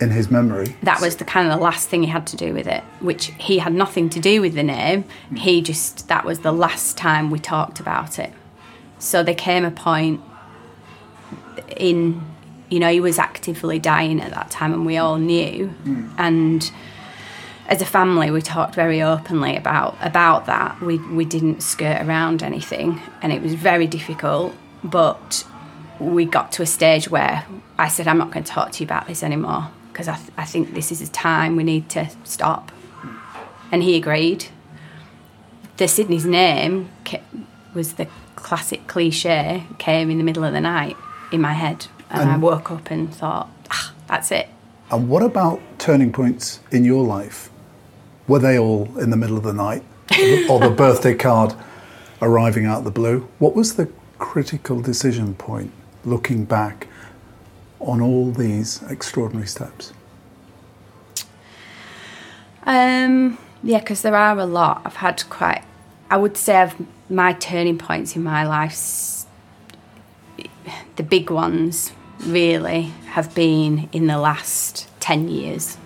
in 0.00 0.08
his 0.08 0.30
memory. 0.30 0.74
That 0.82 1.02
was 1.02 1.16
the 1.16 1.26
kind 1.26 1.46
of 1.46 1.58
the 1.58 1.62
last 1.62 1.90
thing 1.90 2.04
he 2.04 2.08
had 2.08 2.26
to 2.28 2.36
do 2.38 2.54
with 2.54 2.66
it, 2.66 2.82
which 3.00 3.26
he 3.36 3.58
had 3.58 3.74
nothing 3.74 4.08
to 4.08 4.18
do 4.18 4.40
with 4.40 4.54
the 4.54 4.62
name. 4.62 5.04
He 5.36 5.60
just 5.60 6.08
that 6.08 6.24
was 6.24 6.38
the 6.38 6.52
last 6.52 6.96
time 6.96 7.30
we 7.30 7.38
talked 7.38 7.80
about 7.80 8.18
it. 8.18 8.32
So 8.98 9.22
there 9.22 9.34
came 9.34 9.66
a 9.66 9.70
point 9.70 10.22
in 11.76 12.22
you 12.70 12.80
know, 12.80 12.90
he 12.90 13.00
was 13.00 13.18
actively 13.18 13.78
dying 13.78 14.22
at 14.22 14.30
that 14.30 14.50
time 14.50 14.72
and 14.72 14.86
we 14.86 14.96
all 14.96 15.18
knew. 15.18 15.66
Hmm. 15.66 16.08
And 16.16 16.72
as 17.72 17.80
a 17.80 17.86
family 17.86 18.30
we 18.30 18.42
talked 18.42 18.74
very 18.74 19.00
openly 19.00 19.56
about 19.56 19.96
about 20.02 20.44
that. 20.44 20.78
We 20.82 20.98
we 20.98 21.24
didn't 21.24 21.62
skirt 21.62 22.02
around 22.02 22.42
anything 22.42 23.00
and 23.22 23.32
it 23.32 23.40
was 23.40 23.54
very 23.54 23.86
difficult, 23.86 24.54
but 24.84 25.46
we 25.98 26.26
got 26.26 26.52
to 26.52 26.62
a 26.62 26.66
stage 26.66 27.08
where 27.08 27.46
I 27.78 27.88
said, 27.88 28.06
I'm 28.06 28.18
not 28.18 28.30
going 28.30 28.44
to 28.44 28.52
talk 28.52 28.72
to 28.72 28.80
you 28.80 28.86
about 28.86 29.06
this 29.06 29.22
anymore 29.22 29.70
because 29.90 30.06
I, 30.06 30.16
th- 30.16 30.30
I 30.36 30.44
think 30.44 30.74
this 30.74 30.92
is 30.92 31.00
a 31.00 31.10
time 31.10 31.56
we 31.56 31.64
need 31.64 31.88
to 31.90 32.10
stop. 32.24 32.70
And 33.70 33.82
he 33.82 33.96
agreed. 33.96 34.46
The 35.78 35.88
Sydney's 35.88 36.26
name 36.26 36.90
was 37.72 37.94
the 37.94 38.06
classic 38.36 38.86
cliche, 38.86 39.64
came 39.78 40.10
in 40.10 40.18
the 40.18 40.24
middle 40.24 40.44
of 40.44 40.52
the 40.52 40.60
night 40.60 40.96
in 41.32 41.40
my 41.40 41.54
head. 41.54 41.86
And, 42.10 42.30
I 42.30 42.36
woke 42.36 42.70
up 42.70 42.90
and 42.90 43.14
thought, 43.14 43.48
ah, 43.70 43.94
that's 44.08 44.30
it. 44.30 44.48
And 44.90 45.08
what 45.08 45.22
about 45.22 45.62
turning 45.78 46.12
points 46.12 46.60
in 46.70 46.84
your 46.84 47.02
life? 47.06 47.48
Were 48.28 48.38
they 48.38 48.58
all 48.58 48.98
in 48.98 49.10
the 49.10 49.16
middle 49.16 49.36
of 49.36 49.44
the 49.44 49.52
night? 49.52 49.82
or 50.48 50.60
the 50.60 50.70
birthday 50.70 51.14
card 51.14 51.54
arriving 52.20 52.66
out 52.66 52.78
of 52.78 52.84
the 52.84 52.90
blue? 52.90 53.28
What 53.38 53.54
was 53.54 53.76
the 53.76 53.90
critical 54.18 54.80
decision 54.80 55.34
point 55.34 55.72
looking 56.04 56.44
back 56.44 56.86
on 57.80 58.00
all 58.00 58.30
these 58.30 58.82
extraordinary 58.84 59.46
steps? 59.46 59.92
Um, 62.64 63.38
yeah, 63.62 63.80
because 63.80 64.02
there 64.02 64.14
are 64.14 64.38
a 64.38 64.46
lot. 64.46 64.82
I've 64.84 64.96
had 64.96 65.28
quite, 65.28 65.64
I 66.10 66.16
would 66.16 66.36
say, 66.36 66.56
I've, 66.56 66.76
my 67.10 67.32
turning 67.32 67.78
points 67.78 68.14
in 68.14 68.22
my 68.22 68.46
life, 68.46 69.24
the 70.96 71.02
big 71.02 71.30
ones 71.30 71.92
really 72.20 72.82
have 73.10 73.34
been 73.34 73.88
in 73.92 74.06
the 74.06 74.18
last 74.18 74.88
10 75.00 75.28
years 75.28 75.76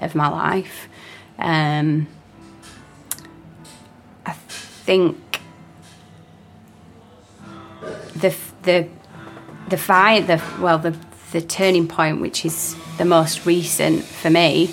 of 0.00 0.14
my 0.14 0.28
life. 0.28 0.88
Um, 1.42 2.06
I 4.24 4.32
think 4.32 5.40
the 8.14 8.34
the 8.62 8.88
the 9.68 9.76
fight 9.76 10.28
the 10.28 10.40
well 10.60 10.78
the 10.78 10.96
the 11.32 11.40
turning 11.40 11.88
point 11.88 12.20
which 12.20 12.44
is 12.44 12.76
the 12.98 13.04
most 13.04 13.44
recent 13.44 14.04
for 14.04 14.30
me 14.30 14.70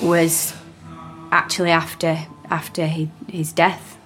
was 0.00 0.54
actually 1.30 1.70
after 1.70 2.18
after 2.50 2.86
he, 2.86 3.10
his 3.28 3.52
death, 3.52 3.98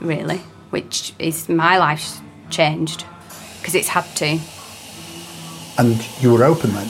really, 0.00 0.38
which 0.70 1.12
is 1.18 1.48
my 1.48 1.76
life 1.76 2.20
changed 2.50 3.04
because 3.58 3.74
it's 3.74 3.88
had 3.88 4.04
to. 4.16 4.38
And 5.78 6.04
you 6.20 6.32
were 6.32 6.44
open 6.44 6.72
then? 6.72 6.88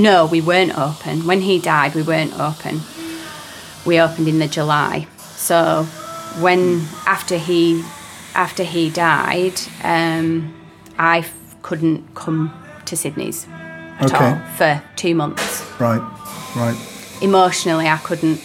No, 0.00 0.24
we 0.24 0.40
weren't 0.40 0.78
open. 0.78 1.26
When 1.26 1.42
he 1.42 1.58
died, 1.58 1.94
we 1.94 2.02
weren't 2.02 2.32
open. 2.40 2.80
We 3.84 4.00
opened 4.00 4.28
in 4.28 4.38
the 4.38 4.48
July. 4.48 5.06
So 5.18 5.84
when 6.40 6.86
after 7.06 7.36
he 7.36 7.84
after 8.34 8.62
he 8.64 8.88
died, 8.88 9.60
um, 9.82 10.54
I 10.98 11.18
f- 11.18 11.56
couldn't 11.62 12.14
come 12.14 12.50
to 12.86 12.96
Sydney's 12.96 13.46
at 13.98 14.12
Okay. 14.14 14.24
all 14.30 14.40
for 14.56 14.82
two 14.96 15.14
months. 15.14 15.62
Right, 15.78 16.00
right. 16.56 16.76
Emotionally, 17.20 17.86
I 17.88 17.98
couldn't 17.98 18.38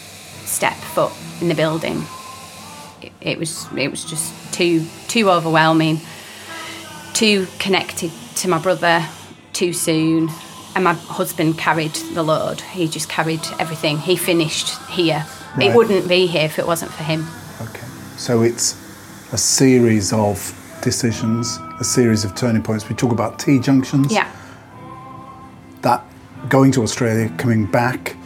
step 0.46 0.74
foot 0.74 1.14
in 1.40 1.48
the 1.48 1.56
building. 1.56 2.04
It, 3.02 3.14
it 3.22 3.40
was 3.40 3.66
it 3.78 3.90
was 3.92 4.04
just 4.04 4.34
too 4.54 4.86
too 5.08 5.30
overwhelming. 5.30 6.02
Too 7.14 7.48
connected 7.60 8.12
to 8.38 8.50
my 8.50 8.58
brother 8.58 9.08
too 9.54 9.72
soon, 9.72 10.30
and 10.76 10.84
my 10.84 10.94
husband 10.94 11.58
carried 11.58 11.96
the 12.14 12.24
load. 12.24 12.62
He 12.62 12.88
just 12.88 13.10
carried 13.10 13.42
everything. 13.60 13.98
He 13.98 14.16
finished 14.16 14.78
here. 14.90 15.26
Right. 15.56 15.68
It 15.70 15.76
wouldn't 15.76 16.08
be 16.08 16.28
here 16.28 16.44
if 16.44 16.60
it 16.60 16.68
wasn't 16.68 16.92
for 16.92 17.04
him. 17.04 17.26
Okay. 17.62 17.86
So 18.18 18.42
it's 18.42 18.74
a 19.32 19.38
series 19.38 20.14
of 20.14 20.54
decisions, 20.82 21.58
a 21.80 21.84
series 21.84 22.26
of 22.26 22.36
turning 22.36 22.62
points. 22.62 22.88
We 22.88 22.96
talk 22.96 23.12
about 23.12 23.40
T 23.40 23.60
junctions. 23.60 24.12
Yeah. 24.12 24.30
That 25.82 26.06
going 26.50 26.72
to 26.74 26.84
Australia, 26.84 27.30
coming 27.38 27.66
back, 27.66 28.18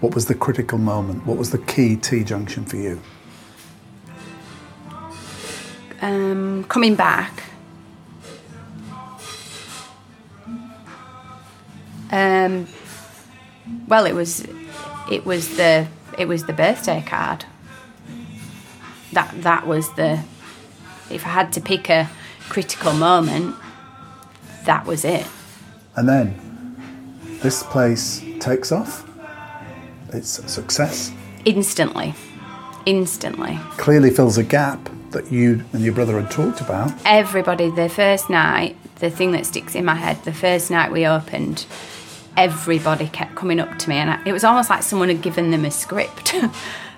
what 0.00 0.14
was 0.14 0.26
the 0.26 0.34
critical 0.34 0.78
moment? 0.78 1.24
What 1.26 1.38
was 1.38 1.50
the 1.50 1.58
key 1.58 1.96
T 1.96 2.24
junction 2.24 2.64
for 2.64 2.76
you? 2.76 3.00
um, 6.02 6.64
coming 6.64 6.94
back. 6.94 7.44
Um, 12.12 12.66
well, 13.88 14.06
it 14.06 14.14
was, 14.14 14.46
it 15.10 15.24
was 15.24 15.56
the, 15.56 15.88
it 16.18 16.28
was 16.28 16.44
the 16.44 16.52
birthday 16.52 17.02
card. 17.06 17.46
That 19.12 19.42
that 19.42 19.66
was 19.66 19.92
the, 19.94 20.22
if 21.10 21.26
I 21.26 21.30
had 21.30 21.52
to 21.54 21.60
pick 21.60 21.90
a 21.90 22.08
critical 22.48 22.92
moment, 22.92 23.56
that 24.64 24.86
was 24.86 25.04
it. 25.04 25.26
And 25.96 26.08
then 26.08 26.78
this 27.42 27.62
place 27.62 28.22
takes 28.40 28.72
off. 28.72 29.08
It's 30.12 30.38
a 30.38 30.48
success. 30.48 31.12
Instantly, 31.44 32.14
instantly. 32.86 33.58
Clearly 33.78 34.10
fills 34.10 34.38
a 34.38 34.44
gap 34.44 34.88
that 35.10 35.30
you 35.30 35.64
and 35.72 35.82
your 35.82 35.92
brother 35.94 36.18
had 36.20 36.30
talked 36.30 36.60
about. 36.62 36.90
everybody 37.04 37.70
the 37.70 37.88
first 37.88 38.30
night 38.30 38.76
the 39.00 39.10
thing 39.10 39.32
that 39.32 39.44
sticks 39.44 39.74
in 39.74 39.84
my 39.84 39.94
head 39.94 40.16
the 40.24 40.32
first 40.32 40.70
night 40.70 40.90
we 40.90 41.06
opened 41.06 41.66
everybody 42.36 43.08
kept 43.08 43.34
coming 43.34 43.60
up 43.60 43.78
to 43.78 43.88
me 43.88 43.96
and 43.96 44.10
I, 44.10 44.22
it 44.24 44.32
was 44.32 44.44
almost 44.44 44.70
like 44.70 44.82
someone 44.82 45.08
had 45.08 45.22
given 45.22 45.50
them 45.50 45.64
a 45.64 45.70
script. 45.70 46.34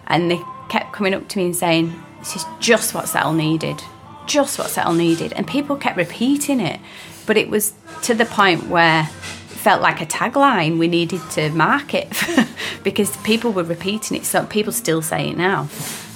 And 0.06 0.30
they 0.30 0.38
kept 0.68 0.92
coming 0.92 1.14
up 1.14 1.28
to 1.28 1.38
me 1.38 1.46
and 1.46 1.56
saying 1.56 1.98
this 2.18 2.36
is 2.36 2.44
just 2.60 2.92
what 2.92 3.08
Settle 3.08 3.32
needed 3.32 3.80
just 4.26 4.58
what 4.58 4.70
Settle 4.70 4.94
needed. 4.94 5.32
And 5.32 5.46
people 5.46 5.76
kept 5.76 5.96
repeating 5.96 6.60
it 6.60 6.80
but 7.26 7.36
it 7.36 7.48
was 7.48 7.72
to 8.02 8.14
the 8.14 8.26
point 8.26 8.68
where 8.68 9.02
it 9.02 9.58
felt 9.58 9.80
like 9.80 10.00
a 10.00 10.06
tagline 10.06 10.78
we 10.78 10.88
needed 10.88 11.22
to 11.30 11.48
market 11.50 12.12
because 12.84 13.16
people 13.18 13.52
were 13.52 13.62
repeating 13.62 14.16
it. 14.16 14.26
So 14.26 14.44
people 14.44 14.72
still 14.72 15.00
say 15.00 15.30
it 15.30 15.36
now. 15.38 15.68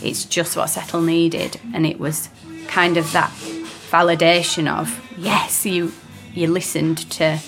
It's 0.03 0.25
just 0.27 0.57
what 0.57 0.69
Settle 0.69 1.01
needed. 1.01 1.59
And 1.73 1.87
it 1.87 1.99
was 1.99 2.29
kind 2.67 2.99
of 2.99 3.11
that 3.13 3.31
validation 3.91 4.71
of 4.71 5.03
yes 5.17 5.65
you 5.65 5.93
you 6.35 6.47
listened 6.47 7.11
to 7.11 7.39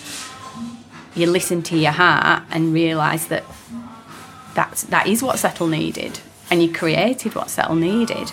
you 1.20 1.26
listen 1.26 1.62
to 1.64 1.76
your 1.76 1.92
heart 1.92 2.42
and 2.50 2.72
realize 2.72 3.28
that 3.28 3.44
that's 4.54 4.82
that 4.84 5.06
is 5.06 5.22
what 5.22 5.38
Settle 5.38 5.66
needed. 5.66 6.20
And 6.50 6.62
you 6.62 6.72
created 6.72 7.34
what 7.34 7.50
Settle 7.50 7.76
needed. 7.76 8.32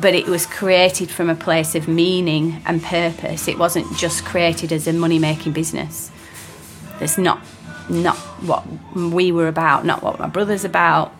But 0.00 0.14
it 0.14 0.26
was 0.26 0.46
created 0.46 1.10
from 1.10 1.28
a 1.28 1.34
place 1.34 1.74
of 1.74 1.88
meaning 1.88 2.62
and 2.66 2.82
purpose. 2.82 3.48
It 3.48 3.58
wasn't 3.58 3.96
just 3.96 4.24
created 4.24 4.72
as 4.72 4.86
a 4.86 4.92
money 4.92 5.18
making 5.18 5.52
business. 5.52 6.10
That's 6.98 7.18
not 7.18 7.40
not 7.88 8.16
what 8.44 8.64
we 8.94 9.32
were 9.32 9.48
about 9.48 9.86
not 9.86 10.02
what 10.02 10.18
my 10.18 10.28
brother's 10.28 10.64
about 10.64 11.10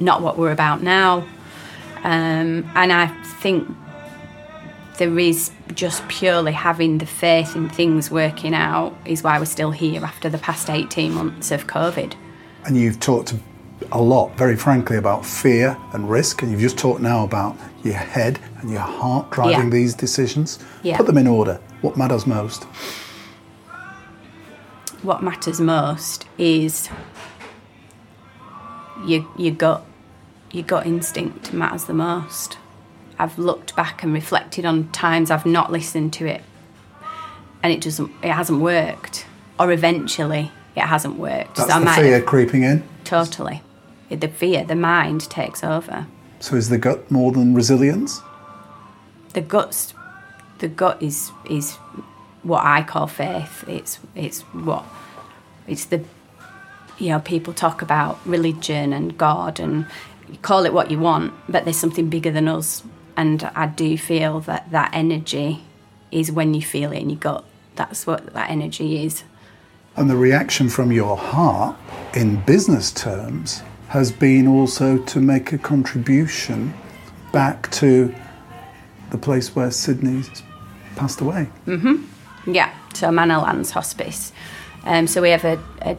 not 0.00 0.20
what 0.22 0.36
we're 0.36 0.52
about 0.52 0.82
now. 0.82 1.24
Um, 2.02 2.68
and 2.74 2.92
I 2.92 3.06
think 3.40 3.68
there 5.02 5.18
is 5.18 5.50
just 5.74 6.06
purely 6.06 6.52
having 6.52 6.98
the 6.98 7.06
faith 7.06 7.56
in 7.56 7.68
things 7.68 8.08
working 8.08 8.54
out 8.54 8.96
is 9.04 9.24
why 9.24 9.36
we're 9.36 9.44
still 9.44 9.72
here 9.72 10.04
after 10.04 10.28
the 10.28 10.38
past 10.38 10.70
18 10.70 11.12
months 11.12 11.50
of 11.50 11.66
COVID. 11.66 12.14
And 12.66 12.76
you've 12.76 13.00
talked 13.00 13.34
a 13.90 14.00
lot, 14.00 14.36
very 14.36 14.54
frankly, 14.54 14.96
about 14.96 15.26
fear 15.26 15.76
and 15.92 16.08
risk. 16.08 16.42
And 16.42 16.52
you've 16.52 16.60
just 16.60 16.78
talked 16.78 17.00
now 17.00 17.24
about 17.24 17.56
your 17.82 17.94
head 17.94 18.38
and 18.60 18.70
your 18.70 18.78
heart 18.78 19.28
driving 19.32 19.64
Yeah. 19.64 19.70
these 19.70 19.92
decisions. 19.92 20.60
Yeah. 20.84 20.98
Put 20.98 21.06
them 21.06 21.18
in 21.18 21.26
order. 21.26 21.58
What 21.80 21.96
matters 21.96 22.24
most? 22.24 22.62
What 25.02 25.20
matters 25.20 25.60
most 25.60 26.26
is 26.38 26.88
your, 29.04 29.26
your 29.36 29.54
gut. 29.54 29.84
Your 30.52 30.62
gut 30.62 30.86
instinct 30.86 31.52
matters 31.52 31.86
the 31.86 31.94
most. 31.94 32.58
I've 33.22 33.38
looked 33.38 33.76
back 33.76 34.02
and 34.02 34.12
reflected 34.12 34.64
on 34.64 34.90
times 34.90 35.30
I've 35.30 35.46
not 35.46 35.70
listened 35.70 36.12
to 36.14 36.26
it 36.26 36.42
and 37.62 37.72
it 37.72 37.80
doesn't 37.80 38.10
it 38.22 38.32
hasn't 38.32 38.60
worked. 38.60 39.26
Or 39.60 39.70
eventually 39.70 40.50
it 40.74 40.80
hasn't 40.80 41.16
worked. 41.18 41.56
That's 41.56 41.72
So 41.72 41.80
the 41.80 41.86
fear 41.90 42.14
have- 42.18 42.26
creeping 42.26 42.64
in. 42.64 42.82
Totally. 43.04 43.62
The 44.10 44.26
fear, 44.28 44.64
the 44.64 44.74
mind 44.74 45.30
takes 45.30 45.62
over. 45.62 46.06
So 46.40 46.56
is 46.56 46.68
the 46.68 46.78
gut 46.78 47.10
more 47.10 47.30
than 47.30 47.54
resilience? 47.54 48.20
The 49.34 49.40
guts, 49.40 49.94
the 50.58 50.68
gut 50.68 51.00
is 51.00 51.30
is 51.48 51.76
what 52.42 52.64
I 52.64 52.82
call 52.82 53.06
faith. 53.06 53.64
It's 53.68 54.00
it's 54.16 54.40
what 54.52 54.84
it's 55.68 55.84
the 55.84 56.02
you 56.98 57.10
know 57.10 57.20
people 57.20 57.52
talk 57.54 57.82
about 57.82 58.18
religion 58.26 58.92
and 58.92 59.16
God 59.16 59.60
and 59.60 59.86
call 60.42 60.64
it 60.66 60.72
what 60.74 60.90
you 60.90 60.98
want, 60.98 61.32
but 61.48 61.64
there's 61.64 61.78
something 61.78 62.08
bigger 62.10 62.32
than 62.32 62.48
us. 62.48 62.82
And 63.16 63.44
I 63.54 63.66
do 63.66 63.96
feel 63.98 64.40
that 64.40 64.70
that 64.70 64.90
energy 64.92 65.62
is 66.10 66.30
when 66.30 66.54
you 66.54 66.62
feel 66.62 66.92
it 66.92 66.98
in 66.98 67.10
your 67.10 67.18
gut. 67.18 67.44
That's 67.76 68.06
what 68.06 68.32
that 68.34 68.50
energy 68.50 69.04
is. 69.04 69.24
And 69.96 70.08
the 70.08 70.16
reaction 70.16 70.68
from 70.68 70.92
your 70.92 71.16
heart, 71.16 71.76
in 72.14 72.42
business 72.44 72.90
terms, 72.92 73.62
has 73.88 74.10
been 74.10 74.46
also 74.46 74.98
to 74.98 75.20
make 75.20 75.52
a 75.52 75.58
contribution 75.58 76.72
back 77.32 77.70
to 77.72 78.14
the 79.10 79.18
place 79.18 79.54
where 79.54 79.70
Sydney's 79.70 80.42
passed 80.96 81.20
away. 81.20 81.48
Mm-hmm. 81.66 82.52
Yeah, 82.52 82.74
so 82.94 83.10
Manor 83.10 83.40
Hospice. 83.40 84.32
Um, 84.84 85.06
so 85.06 85.22
we 85.22 85.30
have 85.30 85.44
a, 85.44 85.62
a 85.82 85.96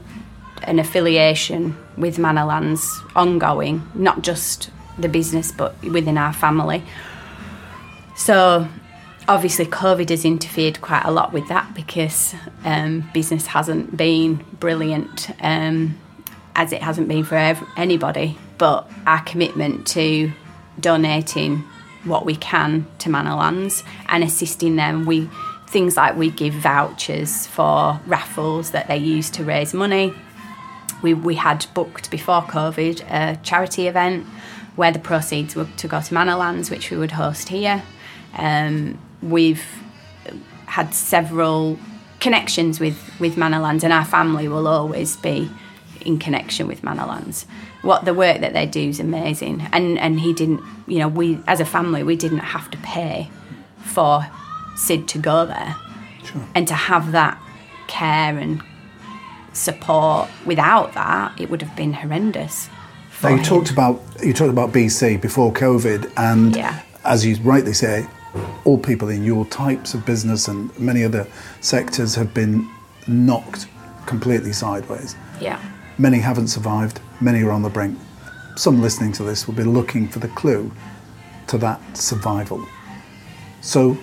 an 0.64 0.80
affiliation 0.80 1.78
with 1.98 2.18
Manor 2.18 2.78
ongoing, 3.16 3.88
not 3.94 4.22
just 4.22 4.70
the 4.98 5.10
business 5.10 5.52
but 5.52 5.82
within 5.84 6.18
our 6.18 6.34
family. 6.34 6.84
So 8.16 8.68
obviously 9.28 9.66
COVID 9.66 10.10
has 10.10 10.26
interfered 10.26 10.82
quite 10.82 11.04
a 11.06 11.12
lot 11.12 11.34
with 11.34 11.48
that 11.48 11.74
because 11.74 12.36
um, 12.64 13.10
business 13.14 13.48
hasn't 13.48 13.96
been 13.96 14.46
brilliant 14.60 15.30
um, 15.42 16.00
as 16.56 16.72
it 16.72 16.82
hasn't 16.82 17.08
been 17.08 17.24
for 17.24 17.36
ev- 17.36 17.64
anybody. 17.78 18.38
But 18.58 18.90
our 19.06 19.24
commitment 19.24 19.88
to 19.88 20.32
donating 20.80 21.64
what 22.04 22.26
we 22.26 22.36
can 22.36 22.86
to 23.00 23.10
Manorlands 23.10 23.84
and 24.08 24.24
assisting 24.24 24.76
them, 24.76 25.06
we 25.06 25.30
things 25.68 25.98
like 25.98 26.16
we 26.16 26.30
give 26.30 26.54
vouchers 26.54 27.48
for 27.48 28.00
raffles 28.06 28.72
that 28.72 28.88
they 28.88 28.98
use 28.98 29.32
to 29.32 29.44
raise 29.44 29.74
money. 29.74 30.14
We, 31.02 31.16
we 31.16 31.34
had 31.36 31.66
booked 31.74 32.12
before 32.12 32.44
COVID 32.44 33.04
a 33.10 33.38
charity 33.42 33.88
event 33.88 34.28
where 34.76 34.92
the 34.92 35.00
proceeds 35.00 35.56
were 35.56 35.68
to 35.78 35.88
go 35.88 36.02
to 36.02 36.14
Manorlands, 36.14 36.70
which 36.72 36.90
we 36.92 36.98
would 36.98 37.12
host 37.12 37.50
here. 37.50 37.84
Um, 38.38 39.00
we've 39.22 39.64
had 40.66 40.94
several 40.94 41.78
connections 42.20 42.80
with, 42.80 42.98
with 43.20 43.36
Manorlands, 43.36 43.84
and 43.84 43.94
our 43.94 44.06
family 44.06 44.48
will 44.48 44.68
always 44.68 45.16
be 45.18 45.50
in 46.02 46.18
connection 46.18 46.68
with 46.68 46.82
Manorlands. 46.82 47.46
What 47.82 48.06
the 48.06 48.14
work 48.14 48.40
that 48.42 48.54
they 48.54 48.66
do 48.66 48.90
is 48.90 49.00
amazing, 49.00 49.68
and 49.74 50.00
and 50.00 50.20
he 50.20 50.34
didn't, 50.34 50.62
you 50.88 51.00
know, 51.00 51.08
we 51.10 51.40
as 51.48 51.60
a 51.60 51.66
family 51.66 52.02
we 52.04 52.16
didn't 52.16 52.40
have 52.40 52.72
to 52.72 52.78
pay 52.78 53.30
for 53.78 54.26
Sid 54.76 55.08
to 55.10 55.18
go 55.20 55.46
there, 55.46 55.76
Sure. 56.24 56.42
and 56.56 56.68
to 56.68 56.74
have 56.74 57.12
that 57.12 57.38
care 57.88 58.38
and 58.38 58.64
support, 59.52 60.30
without 60.46 60.94
that, 60.94 61.40
it 61.40 61.50
would 61.50 61.62
have 61.62 61.76
been 61.76 61.94
horrendous. 61.94 62.70
Now 63.24 63.30
you 63.30 63.44
talked 63.44 63.72
about 63.72 64.02
you 64.24 64.34
talked 64.34 64.50
about 64.52 64.72
BC 64.72 65.20
before 65.22 65.52
COVID, 65.54 66.12
and 66.18 66.56
Yeah. 66.56 66.80
as 67.06 67.26
you 67.26 67.36
rightly 67.44 67.74
say, 67.74 68.06
all 68.64 68.78
people 68.78 69.10
in 69.10 69.24
your 69.24 69.46
types 69.46 69.94
of 69.94 70.06
business 70.06 70.48
and 70.48 70.70
many 70.80 71.04
other 71.04 71.28
sectors 71.62 72.16
have 72.16 72.34
been 72.34 72.68
knocked 73.08 73.68
completely 74.06 74.54
sideways. 74.54 75.16
Yeah. 75.40 75.60
Many 75.98 76.20
haven't 76.20 76.48
survived. 76.48 77.00
Many 77.22 77.44
are 77.44 77.52
on 77.52 77.62
the 77.62 77.70
brink. 77.70 77.98
Some 78.56 78.82
listening 78.82 79.12
to 79.14 79.24
this 79.24 79.48
will 79.48 79.56
be 79.56 79.64
looking 79.64 80.08
for 80.08 80.20
the 80.20 80.28
clue 80.30 80.72
to 81.48 81.58
that 81.60 81.80
survival. 81.98 82.66
So, 83.62 83.98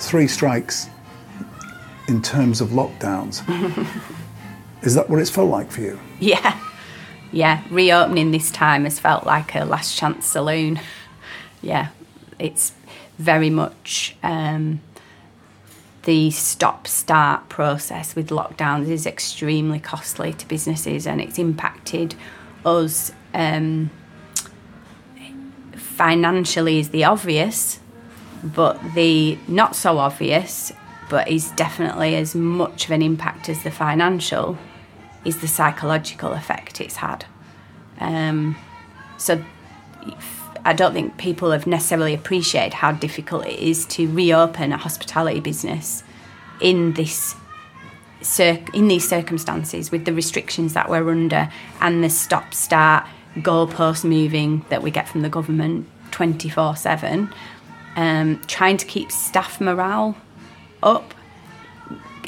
three 0.00 0.26
strikes 0.28 0.88
in 2.08 2.22
terms 2.22 2.60
of 2.60 2.70
lockdowns. 2.70 3.42
Is 4.82 4.94
that 4.94 5.10
what 5.10 5.18
it's 5.20 5.30
felt 5.30 5.50
like 5.50 5.70
for 5.70 5.80
you? 5.80 5.98
Yeah. 6.20 6.56
Yeah. 7.32 7.62
Reopening 7.70 8.30
this 8.30 8.50
time 8.50 8.84
has 8.84 8.98
felt 8.98 9.26
like 9.26 9.54
a 9.54 9.64
last 9.64 9.96
chance 9.96 10.26
saloon. 10.26 10.80
Yeah. 11.62 11.88
It's 12.38 12.72
very 13.18 13.50
much 13.50 14.16
um, 14.22 14.80
the 16.04 16.30
stop 16.30 16.86
start 16.86 17.48
process 17.48 18.14
with 18.14 18.30
lockdowns 18.30 18.88
is 18.88 19.06
extremely 19.06 19.80
costly 19.80 20.32
to 20.32 20.46
businesses 20.46 21.06
and 21.06 21.20
it's 21.20 21.38
impacted 21.38 22.14
us 22.64 23.12
um, 23.34 23.90
financially 25.74 26.78
is 26.78 26.90
the 26.90 27.04
obvious 27.04 27.80
but 28.42 28.80
the 28.94 29.36
not 29.48 29.74
so 29.74 29.98
obvious 29.98 30.72
but 31.10 31.28
is 31.28 31.50
definitely 31.52 32.14
as 32.14 32.34
much 32.34 32.84
of 32.84 32.92
an 32.92 33.02
impact 33.02 33.48
as 33.48 33.62
the 33.64 33.70
financial 33.70 34.56
is 35.24 35.40
the 35.40 35.48
psychological 35.48 36.32
effect 36.32 36.67
it's 36.80 36.96
had. 36.96 37.24
Um, 38.00 38.56
so 39.18 39.42
I 40.64 40.72
don't 40.72 40.92
think 40.92 41.16
people 41.18 41.50
have 41.50 41.66
necessarily 41.66 42.14
appreciated 42.14 42.74
how 42.74 42.92
difficult 42.92 43.46
it 43.46 43.58
is 43.58 43.86
to 43.86 44.08
reopen 44.08 44.72
a 44.72 44.76
hospitality 44.76 45.40
business 45.40 46.02
in 46.60 46.94
this 46.94 47.36
in 48.74 48.88
these 48.88 49.08
circumstances 49.08 49.92
with 49.92 50.04
the 50.04 50.12
restrictions 50.12 50.72
that 50.72 50.90
we're 50.90 51.08
under 51.08 51.48
and 51.80 52.02
the 52.02 52.10
stop 52.10 52.52
start 52.52 53.06
goalpost 53.36 54.04
moving 54.04 54.64
that 54.70 54.82
we 54.82 54.90
get 54.90 55.08
from 55.08 55.22
the 55.22 55.28
government 55.28 55.86
24 56.10 56.74
7 56.74 57.32
um, 57.94 58.42
trying 58.48 58.76
to 58.76 58.84
keep 58.86 59.12
staff 59.12 59.60
morale 59.60 60.16
up 60.82 61.14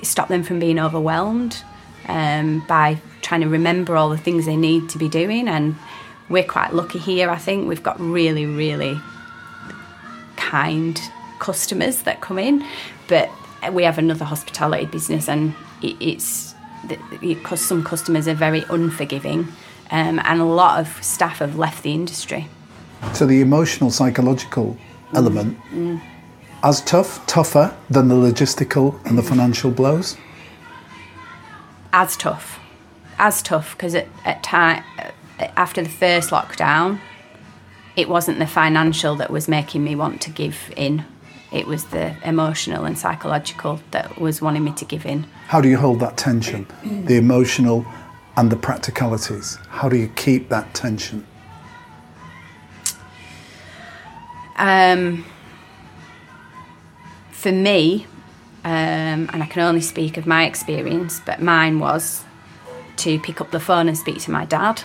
stop 0.05 0.29
them 0.29 0.45
from 0.45 0.61
being 0.61 0.79
overwhelmed 0.79 1.65
um, 2.09 2.65
by 2.67 3.01
trying 3.23 3.41
to 3.43 3.49
remember 3.49 3.97
all 3.97 4.09
the 4.09 4.19
things 4.19 4.47
they 4.47 4.57
need 4.57 4.89
to 4.91 4.99
be 4.99 5.09
doing. 5.09 5.49
And 5.49 5.77
we're 6.31 6.45
quite 6.45 6.73
lucky 6.73 6.99
here 6.99 7.29
i 7.29 7.37
think. 7.37 7.69
We've 7.69 7.83
got 7.83 8.01
really 8.01 8.47
really 8.47 8.99
kind 10.37 10.99
customers 11.39 12.03
that 12.03 12.21
come 12.21 12.39
in 12.39 12.65
but 13.09 13.31
we 13.73 13.83
have 13.83 13.99
another 13.99 14.25
hospitality 14.25 14.87
business 14.87 15.29
and 15.29 15.55
it, 15.83 15.97
it's 16.01 16.55
because 17.21 17.61
some 17.61 17.85
customers 17.85 18.27
are 18.27 18.35
very 18.35 18.65
unforgiving 18.71 19.49
um, 19.91 20.21
and 20.25 20.41
a 20.41 20.45
lot 20.45 20.81
of 20.81 21.03
staff 21.03 21.39
have 21.39 21.57
left 21.57 21.83
the 21.83 21.93
industry. 21.93 22.49
So, 23.13 23.27
the 23.27 23.41
emotional, 23.41 23.91
psychological 23.91 24.77
element, 25.15 25.59
as 26.63 26.81
tough, 26.83 27.27
tougher 27.27 27.75
than 27.89 28.09
the 28.09 28.15
logistical 28.15 29.05
and 29.07 29.19
the 29.19 29.23
financial 29.23 29.71
blows? 29.71 30.17
As 31.93 32.17
tough, 32.17 32.59
as 33.19 33.43
tough 33.43 33.77
because 33.77 33.95
at, 33.95 34.09
at 34.25 34.43
time 34.43 34.85
after 35.57 35.83
the 35.83 35.89
first 35.89 36.31
lockdown, 36.31 37.01
it 37.97 38.09
wasn't 38.09 38.39
the 38.39 38.47
financial 38.47 39.17
that 39.17 39.31
was 39.31 39.49
making 39.49 39.85
me 39.85 39.95
want 39.95 40.21
to 40.23 40.31
give 40.31 40.73
in. 40.77 41.05
It 41.53 41.67
was 41.67 41.87
the 41.87 42.17
emotional 42.25 42.85
and 42.85 42.97
psychological 42.97 43.81
that 43.91 44.21
was 44.21 44.41
wanting 44.41 44.65
me 44.65 44.73
to 44.73 44.85
give 44.85 45.05
in. 45.05 45.27
How 45.49 45.61
do 45.61 45.69
you 45.69 45.77
hold 45.77 45.99
that 46.01 46.17
tension, 46.17 46.67
the 46.85 47.17
emotional 47.17 47.85
and 48.37 48.51
the 48.51 48.57
practicalities? 48.57 49.57
How 49.69 49.89
do 49.89 49.97
you 49.97 50.09
keep 50.09 50.49
that 50.51 50.73
tension? 50.75 51.27
Um, 54.57 55.25
for 57.33 57.51
me, 57.51 58.07
um, 58.65 59.31
and 59.33 59.43
I 59.43 59.47
can 59.47 59.63
only 59.63 59.81
speak 59.81 60.17
of 60.17 60.27
my 60.27 60.45
experience, 60.45 61.21
but 61.25 61.41
mine 61.41 61.79
was 61.79 62.25
to 62.97 63.19
pick 63.19 63.41
up 63.41 63.51
the 63.51 63.61
phone 63.61 63.89
and 63.89 63.97
speak 63.97 64.19
to 64.23 64.31
my 64.31 64.45
dad, 64.45 64.83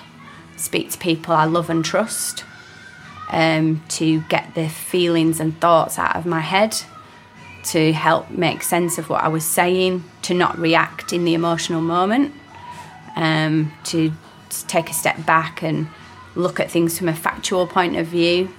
speak 0.56 0.92
to 0.92 0.98
people 0.98 1.34
I 1.34 1.46
love 1.46 1.70
and 1.70 1.84
trust, 1.84 2.46
um, 3.32 3.84
to 3.90 4.22
get 4.30 4.56
the 4.56 4.70
feelings 4.70 5.40
and 5.40 5.60
thoughts 5.60 6.00
out 6.00 6.16
of 6.16 6.26
my 6.26 6.40
head, 6.40 6.78
to 7.66 7.92
help 7.92 8.30
make 8.30 8.64
sense 8.64 8.98
of 8.98 9.10
what 9.10 9.24
I 9.24 9.28
was 9.28 9.44
saying, 9.44 10.04
to 10.22 10.34
not 10.34 10.58
react 10.58 11.12
in 11.12 11.26
the 11.26 11.34
emotional 11.34 11.82
moment, 11.82 12.34
um, 13.16 13.74
to 13.86 14.14
take 14.68 14.90
a 14.90 14.94
step 14.94 15.26
back 15.26 15.62
and 15.64 15.88
look 16.36 16.60
at 16.60 16.72
things 16.72 16.98
from 16.98 17.10
a 17.10 17.16
factual 17.16 17.68
point 17.68 17.98
of 17.98 18.08
view. 18.08 18.54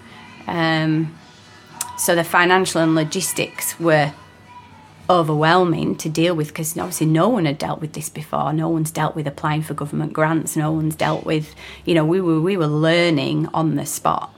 Um, 0.47 1.17
so 1.97 2.15
the 2.15 2.25
financial 2.25 2.83
and 2.83 2.95
logistics 2.95 3.79
were 3.81 4.13
overwhelming 5.09 5.97
to 5.97 6.09
deal 6.09 6.35
with 6.35 6.49
because 6.49 6.77
obviously 6.77 7.07
no 7.07 7.29
one 7.29 7.45
had 7.45 7.59
dealt 7.59 7.81
with 7.81 7.93
this 7.93 8.09
before. 8.09 8.53
No 8.53 8.69
one's 8.69 8.91
dealt 8.91 9.15
with 9.15 9.27
applying 9.27 9.63
for 9.63 9.75
government 9.75 10.13
grants. 10.13 10.57
No 10.57 10.73
one's 10.73 10.97
dealt 10.97 11.25
with, 11.25 11.55
you 11.85 11.95
know, 11.95 12.05
we 12.05 12.21
were 12.21 12.41
we 12.41 12.57
were 12.57 12.67
learning 12.67 13.49
on 13.55 13.77
the 13.77 13.87
spot, 13.87 14.35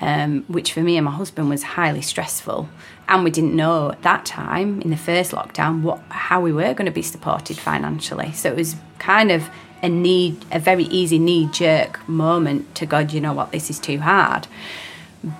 um, 0.00 0.44
which 0.48 0.72
for 0.72 0.80
me 0.80 0.96
and 0.96 1.04
my 1.04 1.10
husband 1.10 1.48
was 1.48 1.62
highly 1.62 2.02
stressful. 2.02 2.68
And 3.08 3.24
we 3.24 3.30
didn't 3.30 3.54
know 3.54 3.90
at 3.90 4.02
that 4.02 4.24
time 4.24 4.80
in 4.82 4.90
the 4.90 4.96
first 4.96 5.32
lockdown 5.32 5.82
what 5.82 6.00
how 6.08 6.40
we 6.40 6.52
were 6.52 6.74
going 6.74 6.86
to 6.86 6.92
be 6.92 7.02
supported 7.02 7.58
financially. 7.58 8.32
So 8.32 8.48
it 8.48 8.56
was 8.56 8.76
kind 8.98 9.30
of 9.30 9.50
a 9.82 9.88
need, 9.88 10.44
a 10.52 10.60
very 10.60 10.84
easy 10.84 11.18
knee 11.18 11.48
jerk 11.52 12.08
moment 12.08 12.74
to 12.76 12.86
God, 12.86 13.12
you 13.12 13.20
know 13.20 13.32
what, 13.32 13.50
this 13.50 13.68
is 13.68 13.80
too 13.80 13.98
hard. 13.98 14.46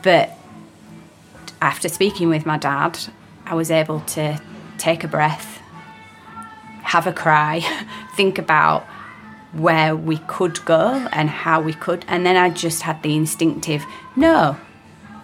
But 0.03 0.37
after 1.61 1.89
speaking 1.89 2.29
with 2.29 2.45
my 2.45 2.59
dad, 2.59 2.99
I 3.47 3.55
was 3.55 3.71
able 3.71 4.01
to 4.01 4.41
take 4.83 5.05
a 5.05 5.09
breath, 5.09 5.63
have 6.83 7.07
a 7.07 7.13
cry, 7.13 7.61
think 8.17 8.37
about 8.37 8.83
where 9.53 9.95
we 9.95 10.19
could 10.27 10.65
go 10.65 11.07
and 11.13 11.31
how 11.31 11.61
we 11.61 11.73
could. 11.73 12.05
And 12.09 12.27
then 12.27 12.37
I 12.37 12.51
just 12.51 12.83
had 12.83 13.03
the 13.03 13.15
instinctive 13.15 13.85
no, 14.17 14.57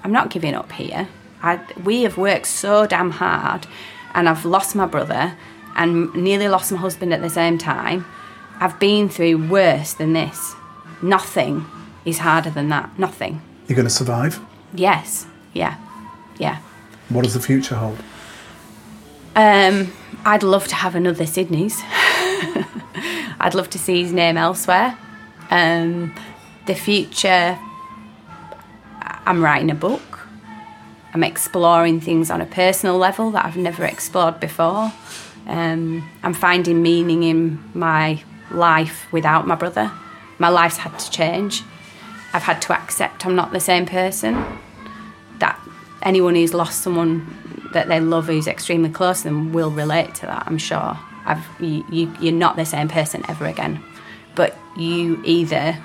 I'm 0.05 0.13
not 0.13 0.31
giving 0.31 0.55
up 0.55 0.73
here. 0.73 1.09
I, 1.43 1.61
we 1.85 2.03
have 2.03 2.17
worked 2.17 2.47
so 2.47 2.87
damn 2.87 3.11
hard, 3.11 3.67
and 4.15 4.29
I've 4.29 4.45
lost 4.45 4.75
my 4.75 4.87
brother 4.87 5.37
and 5.77 6.13
nearly 6.15 6.49
lost 6.49 6.73
my 6.73 6.79
husband 6.79 7.13
at 7.13 7.21
the 7.21 7.31
same 7.31 7.59
time. 7.59 8.07
I've 8.61 8.79
been 8.81 9.09
through 9.09 9.49
worse 9.49 9.93
than 9.93 10.15
this. 10.15 10.55
Nothing 11.03 11.67
is 12.05 12.19
harder 12.19 12.51
than 12.51 12.69
that. 12.71 12.99
Nothing. 12.99 13.43
You're 13.69 13.77
going 13.77 13.87
to 13.87 13.95
survive? 13.95 14.41
Yes. 14.73 15.27
Yeah. 15.53 15.77
Yeah. 16.39 16.59
What 17.09 17.23
does 17.25 17.35
the 17.35 17.41
future 17.41 17.77
hold? 17.77 17.99
Um, 19.39 19.93
I'd 20.25 20.43
love 20.43 20.67
to 20.67 20.75
have 20.75 20.97
another 20.97 21.25
Sydney's. 21.25 21.81
I'd 23.41 23.55
love 23.55 23.71
to 23.71 23.79
see 23.79 24.03
his 24.03 24.13
name 24.13 24.37
elsewhere. 24.37 24.99
Um, 25.49 26.13
the 26.67 26.75
future, 26.75 27.57
I'm 29.01 29.41
writing 29.41 29.71
a 29.71 29.77
book. 29.77 30.27
I'm 31.15 31.23
exploring 31.23 32.01
things 32.01 32.33
on 32.33 32.41
a 32.41 32.47
personal 32.47 32.99
level 32.99 33.31
that 33.31 33.45
I've 33.45 33.57
never 33.57 33.85
explored 33.85 34.41
before. 34.41 34.93
Um, 35.47 36.11
I'm 36.25 36.35
finding 36.35 36.83
meaning 36.83 37.23
in 37.23 37.63
my 37.75 38.21
life 38.51 39.07
without 39.13 39.47
my 39.47 39.55
brother. 39.55 39.93
My 40.41 40.49
life's 40.49 40.79
had 40.79 40.99
to 40.99 41.11
change. 41.13 41.63
I've 42.33 42.43
had 42.43 42.61
to 42.63 42.73
accept 42.73 43.25
I'm 43.25 43.37
not 43.37 43.53
the 43.53 43.61
same 43.61 43.87
person. 43.87 44.45
That 45.39 45.61
anyone 46.03 46.35
who's 46.35 46.55
lost 46.55 46.81
someone 46.81 47.38
that 47.73 47.89
they 47.89 48.01
love 48.01 48.27
who's 48.27 48.47
extremely 48.47 48.91
close 48.91 49.23
to 49.23 49.29
them 49.29 49.53
will 49.53 49.71
relate 49.71 50.15
to 50.17 50.23
that, 50.23 50.45
I'm 50.47 50.59
sure. 50.59 50.99
I've, 51.25 51.45
you, 51.61 51.85
you, 51.91 52.15
you're 52.21 52.33
not 52.33 52.57
the 52.57 52.65
same 52.65 52.89
person 52.89 53.23
ever 53.29 53.47
again. 53.47 53.83
But 54.35 54.57
you 54.77 55.21
either 55.25 55.77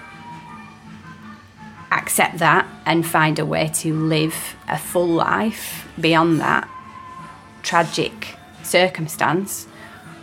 accept 1.91 2.39
that 2.39 2.67
and 2.85 3.05
find 3.05 3.39
a 3.39 3.45
way 3.45 3.69
to 3.75 3.93
live 3.93 4.55
a 4.67 4.77
full 4.77 5.07
life 5.07 5.87
beyond 5.99 6.39
that 6.39 6.69
tragic 7.61 8.35
circumstance, 8.63 9.67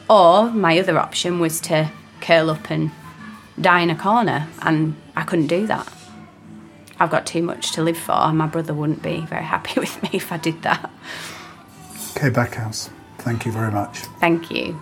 or 0.09 0.51
my 0.51 0.79
other 0.79 0.99
option 0.99 1.38
was 1.38 1.61
to 1.61 1.90
curl 2.20 2.51
up 2.51 2.70
and 2.70 2.90
die 3.61 3.81
in 3.81 3.90
a 3.90 3.96
corner, 3.96 4.49
and 4.62 4.96
I 5.16 5.23
couldn't 5.23 5.46
do 5.46 5.66
that. 5.66 5.92
I've 6.99 7.11
got 7.11 7.27
too 7.27 7.42
much 7.42 7.73
to 7.73 7.83
live 7.83 7.96
for, 7.96 8.12
and 8.12 8.37
my 8.37 8.46
brother 8.46 8.75
wouldn't 8.75 9.03
be 9.03 9.20
very 9.20 9.44
happy 9.44 9.81
with 9.81 10.03
me 10.03 10.11
if 10.12 10.33
I 10.33 10.37
did 10.37 10.62
that. 10.62 10.90
Kay 12.14 12.31
Backhouse, 12.31 12.90
thank 13.18 13.46
you 13.46 13.53
very 13.53 13.70
much. 13.73 13.99
Thank 14.20 14.51
you. 14.51 14.79